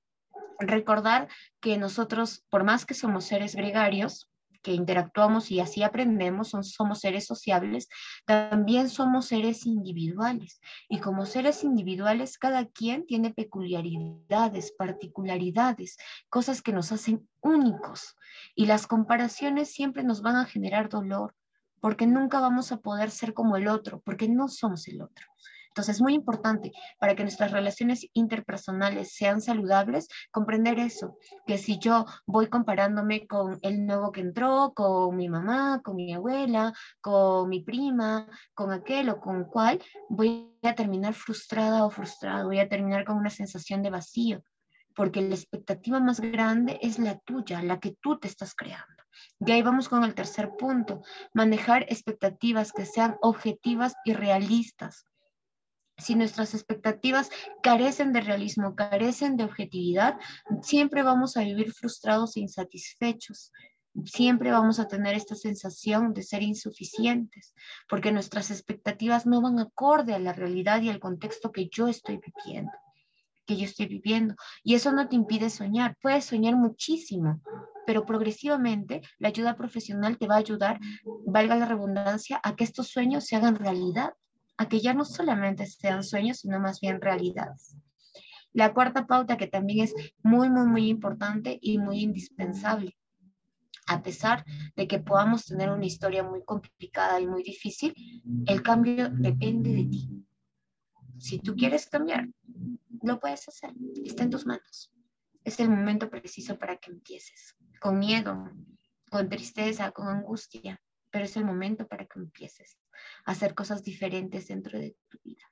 [0.58, 1.28] recordar
[1.60, 4.30] que nosotros, por más que somos seres gregarios,
[4.64, 7.88] que interactuamos y así aprendemos, somos seres sociables,
[8.24, 10.60] también somos seres individuales.
[10.88, 15.98] Y como seres individuales, cada quien tiene peculiaridades, particularidades,
[16.30, 18.16] cosas que nos hacen únicos.
[18.54, 21.36] Y las comparaciones siempre nos van a generar dolor,
[21.80, 25.26] porque nunca vamos a poder ser como el otro, porque no somos el otro.
[25.74, 26.70] Entonces es muy importante
[27.00, 31.18] para que nuestras relaciones interpersonales sean saludables, comprender eso,
[31.48, 36.14] que si yo voy comparándome con el nuevo que entró, con mi mamá, con mi
[36.14, 42.46] abuela, con mi prima, con aquel o con cual, voy a terminar frustrada o frustrado,
[42.46, 44.44] voy a terminar con una sensación de vacío,
[44.94, 49.02] porque la expectativa más grande es la tuya, la que tú te estás creando.
[49.40, 55.04] Y ahí vamos con el tercer punto, manejar expectativas que sean objetivas y realistas
[55.96, 57.30] si nuestras expectativas
[57.62, 60.18] carecen de realismo, carecen de objetividad,
[60.62, 63.52] siempre vamos a vivir frustrados e insatisfechos.
[64.04, 67.54] Siempre vamos a tener esta sensación de ser insuficientes,
[67.88, 72.18] porque nuestras expectativas no van acorde a la realidad y al contexto que yo estoy
[72.18, 72.72] viviendo
[73.46, 74.34] que yo estoy viviendo.
[74.62, 75.98] Y eso no te impide soñar.
[76.00, 77.42] Puedes soñar muchísimo,
[77.86, 80.80] pero progresivamente la ayuda profesional te va a ayudar,
[81.26, 84.14] valga la redundancia, a que estos sueños se hagan realidad
[84.56, 87.76] a que ya no solamente sean sueños, sino más bien realidades.
[88.52, 92.96] La cuarta pauta que también es muy, muy, muy importante y muy indispensable.
[93.86, 94.44] A pesar
[94.76, 97.94] de que podamos tener una historia muy complicada y muy difícil,
[98.46, 100.24] el cambio depende de ti.
[101.18, 102.28] Si tú quieres cambiar,
[103.02, 103.72] lo puedes hacer.
[104.04, 104.90] Está en tus manos.
[105.42, 107.56] Es el momento preciso para que empieces.
[107.80, 108.50] Con miedo,
[109.10, 110.80] con tristeza, con angustia,
[111.14, 112.76] pero es el momento para que empieces
[113.24, 115.44] a hacer cosas diferentes dentro de tu vida.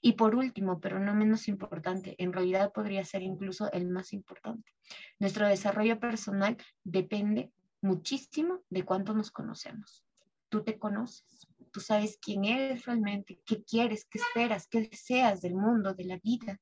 [0.00, 4.70] Y por último, pero no menos importante, en realidad podría ser incluso el más importante.
[5.18, 7.50] Nuestro desarrollo personal depende
[7.82, 10.04] muchísimo de cuánto nos conocemos.
[10.48, 15.56] Tú te conoces, tú sabes quién eres realmente, qué quieres, qué esperas, qué deseas del
[15.56, 16.60] mundo, de la vida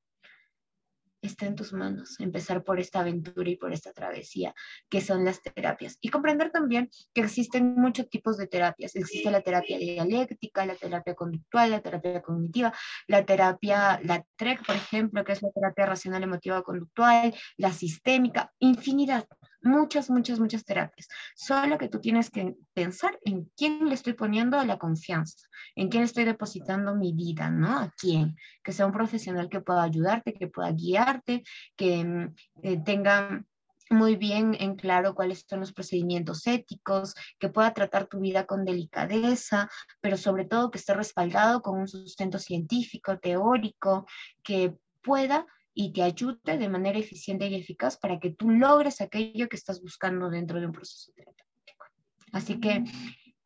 [1.27, 4.53] está en tus manos empezar por esta aventura y por esta travesía
[4.89, 5.97] que son las terapias.
[6.01, 8.95] Y comprender también que existen muchos tipos de terapias.
[8.95, 12.73] Existe la terapia dialéctica, la terapia conductual, la terapia cognitiva,
[13.07, 18.51] la terapia, la TREC, por ejemplo, que es la terapia racional emotiva conductual, la sistémica,
[18.59, 19.27] infinidad
[19.63, 21.07] muchas, muchas, muchas terapias.
[21.35, 26.03] Solo que tú tienes que pensar en quién le estoy poniendo la confianza, en quién
[26.03, 27.79] estoy depositando mi vida, ¿no?
[27.79, 28.35] A quién.
[28.63, 31.43] Que sea un profesional que pueda ayudarte, que pueda guiarte,
[31.75, 33.43] que mm, eh, tenga
[33.89, 38.65] muy bien en claro cuáles son los procedimientos éticos, que pueda tratar tu vida con
[38.65, 39.69] delicadeza,
[40.01, 44.05] pero sobre todo que esté respaldado con un sustento científico, teórico,
[44.43, 49.49] que pueda y te ayude de manera eficiente y eficaz para que tú logres aquello
[49.49, 51.85] que estás buscando dentro de un proceso terapéutico.
[52.31, 52.83] Así que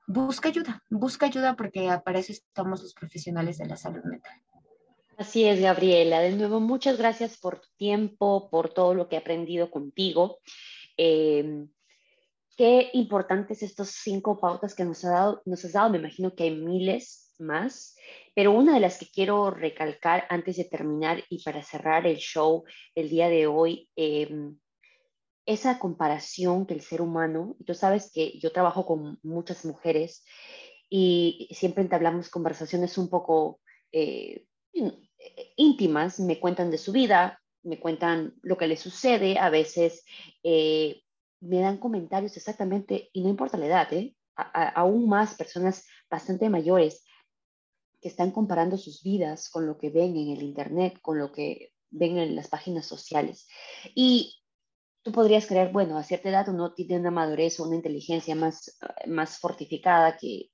[0.07, 4.41] busca ayuda, busca ayuda porque para eso estamos los profesionales de la salud mental.
[5.17, 6.19] Así es, Gabriela.
[6.19, 10.39] De nuevo, muchas gracias por tu tiempo, por todo lo que he aprendido contigo.
[10.95, 11.69] Em,
[12.55, 15.89] qué importantes estos cinco pautas que nos, ha dado, nos has dado.
[15.89, 17.95] Me imagino que hay miles más.
[18.35, 22.63] Pero una de las que quiero recalcar antes de terminar y para cerrar el show
[22.95, 24.57] el día de hoy, em,
[25.45, 30.25] esa comparación que el ser humano, y tú sabes que yo trabajo con muchas mujeres
[30.89, 33.61] y siempre entablamos conversaciones un poco
[33.91, 34.45] eh,
[35.55, 40.03] íntimas, me cuentan de su vida, me cuentan lo que les sucede, a veces
[40.43, 41.01] eh,
[41.39, 44.15] me dan comentarios exactamente, y no importa la edad, ¿eh?
[44.35, 47.03] aún más personas bastante mayores
[48.01, 51.73] que están comparando sus vidas con lo que ven en el Internet, con lo que
[51.89, 53.47] ven en las páginas sociales.
[53.95, 54.35] Y
[55.01, 58.77] tú podrías creer, bueno, a cierta edad uno tiene una madurez o una inteligencia más,
[59.05, 60.51] más fortificada que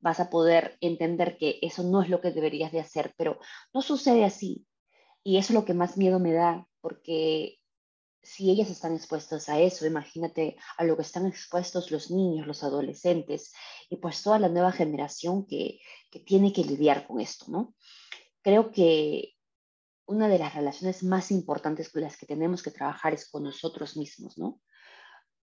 [0.00, 3.38] vas a poder entender que eso no es lo que deberías de hacer, pero
[3.72, 4.66] no sucede así.
[5.24, 7.58] Y eso es lo que más miedo me da, porque
[8.28, 12.62] si ellas están expuestas a eso, imagínate a lo que están expuestos los niños, los
[12.62, 13.52] adolescentes
[13.88, 15.80] y pues toda la nueva generación que,
[16.10, 17.74] que tiene que lidiar con esto, ¿no?
[18.42, 19.34] Creo que
[20.06, 23.96] una de las relaciones más importantes con las que tenemos que trabajar es con nosotros
[23.96, 24.60] mismos, ¿no?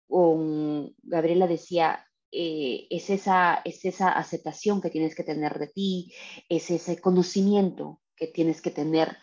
[0.08, 6.12] Con, Gabriela decía, eh, es, esa, es esa aceptación que tienes que tener de ti,
[6.48, 9.16] es ese conocimiento que tienes que tener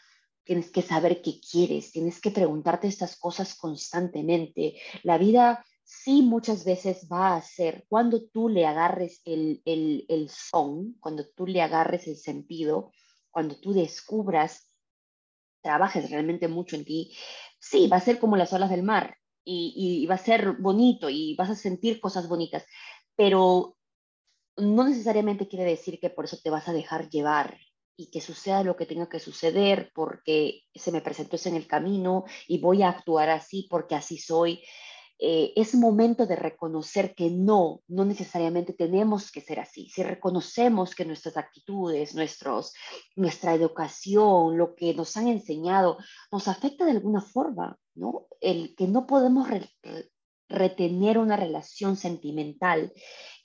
[0.43, 4.75] tienes que saber qué quieres, tienes que preguntarte estas cosas constantemente.
[5.03, 10.95] La vida sí muchas veces va a ser cuando tú le agarres el, el, son,
[10.99, 12.91] cuando tú le agarres el sentido,
[13.31, 14.71] cuando tú descubras,
[15.61, 17.15] trabajes realmente mucho en ti,
[17.59, 21.09] sí, va a ser como las olas del mar y, y va a ser bonito
[21.09, 22.65] y vas a sentir cosas bonitas,
[23.15, 23.77] pero
[24.57, 27.57] no necesariamente quiere decir que por eso te vas a dejar llevar
[27.95, 31.67] y que suceda lo que tenga que suceder porque se me presentó eso en el
[31.67, 34.63] camino y voy a actuar así porque así soy.
[35.19, 39.87] Eh, es momento de reconocer que no, no necesariamente tenemos que ser así.
[39.89, 42.73] Si reconocemos que nuestras actitudes, nuestros,
[43.15, 45.97] nuestra educación, lo que nos han enseñado,
[46.31, 48.27] nos afecta de alguna forma, ¿no?
[48.41, 49.47] El que no podemos
[50.49, 52.91] retener una relación sentimental,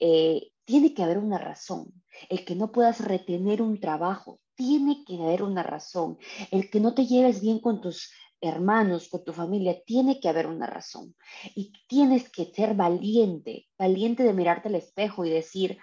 [0.01, 1.98] eh, tiene que haber una razón.
[2.29, 6.19] El que no puedas retener un trabajo, tiene que haber una razón.
[6.51, 10.47] El que no te lleves bien con tus hermanos, con tu familia, tiene que haber
[10.47, 11.15] una razón.
[11.55, 15.79] Y tienes que ser valiente, valiente de mirarte al espejo y decir,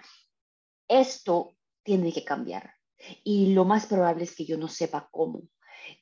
[0.88, 2.74] esto tiene que cambiar.
[3.24, 5.42] Y lo más probable es que yo no sepa cómo.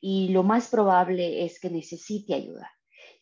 [0.01, 2.71] Y lo más probable es que necesite ayuda.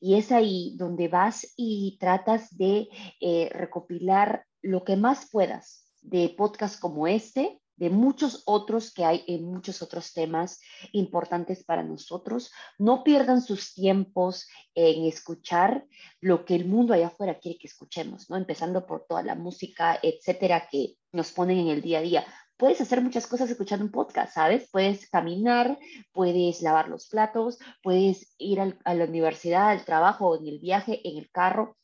[0.01, 2.89] Y es ahí donde vas y tratas de
[3.20, 9.24] eh, recopilar lo que más puedas de podcasts como este, de muchos otros que hay
[9.26, 10.60] en muchos otros temas
[10.92, 12.52] importantes para nosotros.
[12.78, 15.84] No pierdan sus tiempos en escuchar
[16.20, 18.36] lo que el mundo allá afuera quiere que escuchemos, ¿no?
[18.36, 22.26] Empezando por toda la música, etcétera, que nos ponen en el día a día.
[22.56, 24.68] puedes hacer muchas cosas escuchando un podcast, ¿sabes?
[24.70, 25.78] Puedes caminar,
[26.12, 31.18] puedes lavar los platos, puedes ir a la universidad, al trabajo, en el viaje, en
[31.18, 31.76] el carro.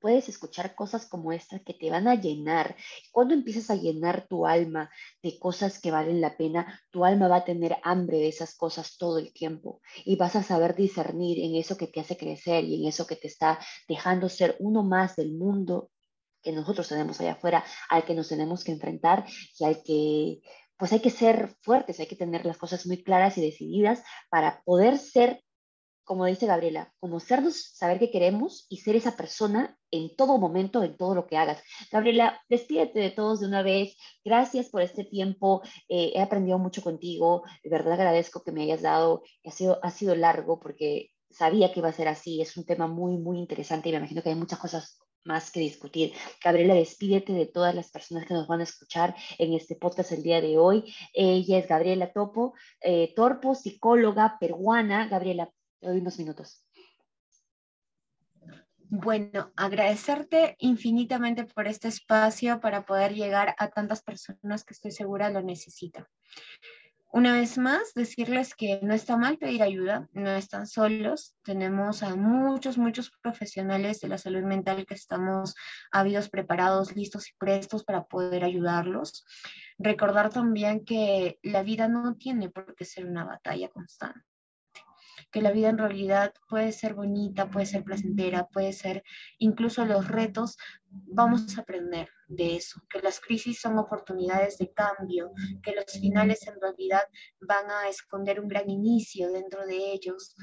[0.00, 2.76] Puedes escuchar cosas como estas que te van a llenar.
[3.12, 4.90] Cuando empiezas a llenar tu alma
[5.22, 8.96] de cosas que valen la pena, tu alma va a tener hambre de esas cosas
[8.96, 12.82] todo el tiempo y vas a saber discernir en eso que te hace crecer y
[12.82, 13.58] en eso que te está
[13.88, 15.90] dejando ser uno más del mundo
[16.42, 19.26] que nosotros tenemos allá afuera, al que nos tenemos que enfrentar
[19.58, 20.40] y al que
[20.78, 24.62] pues hay que ser fuertes, hay que tener las cosas muy claras y decididas para
[24.62, 25.42] poder ser,
[26.08, 30.96] como dice Gabriela, conocernos, saber qué queremos y ser esa persona en todo momento, en
[30.96, 31.62] todo lo que hagas.
[31.92, 33.94] Gabriela, despídete de todos de una vez.
[34.24, 35.60] Gracias por este tiempo.
[35.86, 37.42] Eh, he aprendido mucho contigo.
[37.62, 39.22] De verdad agradezco que me hayas dado.
[39.44, 42.40] Ha sido, ha sido largo porque sabía que iba a ser así.
[42.40, 45.60] Es un tema muy, muy interesante y me imagino que hay muchas cosas más que
[45.60, 46.14] discutir.
[46.42, 50.22] Gabriela, despídete de todas las personas que nos van a escuchar en este podcast el
[50.22, 50.94] día de hoy.
[51.12, 55.06] Ella es Gabriela Topo, eh, Torpo, psicóloga peruana.
[55.06, 55.50] Gabriela,
[55.80, 56.64] te doy unos minutos.
[58.90, 65.28] Bueno, agradecerte infinitamente por este espacio para poder llegar a tantas personas que estoy segura
[65.28, 66.06] lo necesitan.
[67.10, 71.36] Una vez más, decirles que no está mal pedir ayuda, no están solos.
[71.42, 75.54] Tenemos a muchos, muchos profesionales de la salud mental que estamos
[75.90, 79.24] habidos, preparados, listos y prestos para poder ayudarlos.
[79.78, 84.37] Recordar también que la vida no tiene por qué ser una batalla constante
[85.30, 89.02] que la vida en realidad puede ser bonita, puede ser placentera, puede ser
[89.38, 90.56] incluso los retos,
[90.90, 95.32] vamos a aprender de eso, que las crisis son oportunidades de cambio,
[95.62, 97.02] que los finales en realidad
[97.40, 100.34] van a esconder un gran inicio dentro de ellos.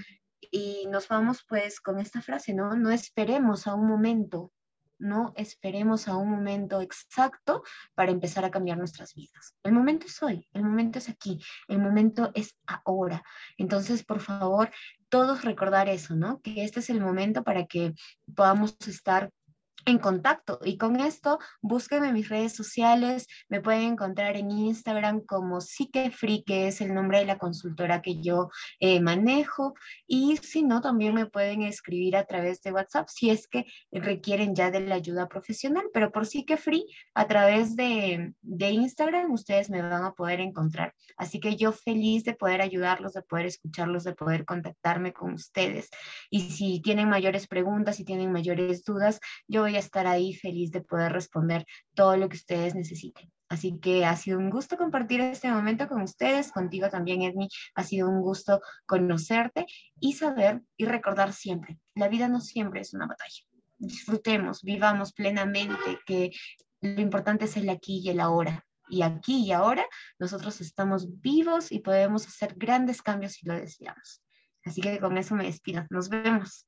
[0.52, 2.76] Y nos vamos pues con esta frase, ¿no?
[2.76, 4.52] No esperemos a un momento
[5.00, 7.64] no esperemos a un momento exacto
[7.94, 9.56] para empezar a cambiar nuestras vidas.
[9.64, 13.24] El momento es hoy, el momento es aquí, el momento es ahora.
[13.58, 14.72] Entonces, por favor,
[15.10, 16.42] todos recordar eso, ¿no?
[16.42, 17.94] Que este es el momento para que
[18.36, 19.32] podamos estar
[19.86, 20.60] en contacto.
[20.64, 26.44] Y con esto, búsquenme en mis redes sociales, me pueden encontrar en Instagram como Free,
[26.44, 28.50] que es el nombre de la consultora que yo
[28.80, 29.76] eh, manejo.
[30.08, 34.56] Y si no, también me pueden escribir a través de WhatsApp si es que requieren
[34.56, 35.86] ya de la ayuda profesional.
[35.94, 40.94] Pero por Free, a través de, de Instagram, ustedes me van a poder encontrar.
[41.18, 45.90] Así que yo feliz de poder ayudarlos, de poder escucharlos, de poder contactarme con ustedes.
[46.30, 50.72] Y si tienen mayores preguntas, si tienen mayores dudas, yo voy a estar ahí feliz
[50.72, 53.32] de poder responder todo lo que ustedes necesiten.
[53.48, 57.48] Así que ha sido un gusto compartir este momento con ustedes, contigo también, Edmi.
[57.76, 59.68] Ha sido un gusto conocerte
[60.00, 63.44] y saber y recordar siempre, la vida no siempre es una batalla.
[63.78, 66.32] Disfrutemos, vivamos plenamente, que
[66.82, 68.66] lo importante es el aquí y el ahora.
[68.88, 69.86] Y aquí y ahora
[70.20, 74.22] nosotros estamos vivos y podemos hacer grandes cambios si lo deseamos.
[74.64, 75.86] Así que con eso me despido.
[75.90, 76.68] Nos vemos.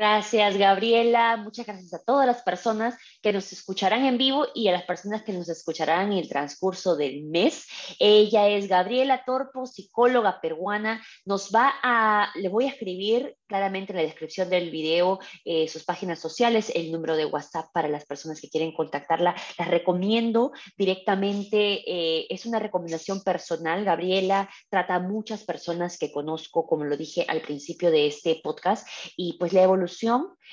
[0.00, 1.36] Gracias, Gabriela.
[1.36, 5.24] Muchas gracias a todas las personas que nos escucharán en vivo y a las personas
[5.24, 7.66] que nos escucharán en el transcurso del mes.
[7.98, 11.04] Ella es Gabriela Torpo, psicóloga peruana.
[11.26, 15.84] Nos va a, le voy a escribir claramente en la descripción del video eh, sus
[15.84, 19.34] páginas sociales, el número de WhatsApp para las personas que quieren contactarla.
[19.58, 23.84] Las recomiendo directamente, eh, es una recomendación personal.
[23.84, 28.88] Gabriela trata a muchas personas que conozco, como lo dije al principio de este podcast,
[29.14, 29.60] y pues la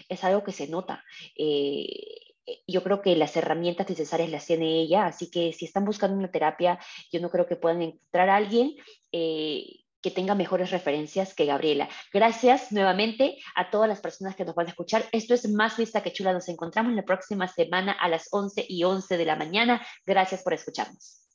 [0.09, 1.03] es algo que se nota.
[1.35, 2.27] Eh,
[2.68, 6.31] yo creo que las herramientas necesarias las tiene ella, así que si están buscando una
[6.31, 6.80] terapia,
[7.11, 8.76] yo no creo que puedan encontrar a alguien
[9.11, 11.89] eh, que tenga mejores referencias que Gabriela.
[12.14, 15.05] Gracias nuevamente a todas las personas que nos van a escuchar.
[15.11, 16.34] Esto es Más Lista que Chula.
[16.34, 19.85] Nos encontramos la próxima semana a las 11 y 11 de la mañana.
[20.05, 21.27] Gracias por escucharnos.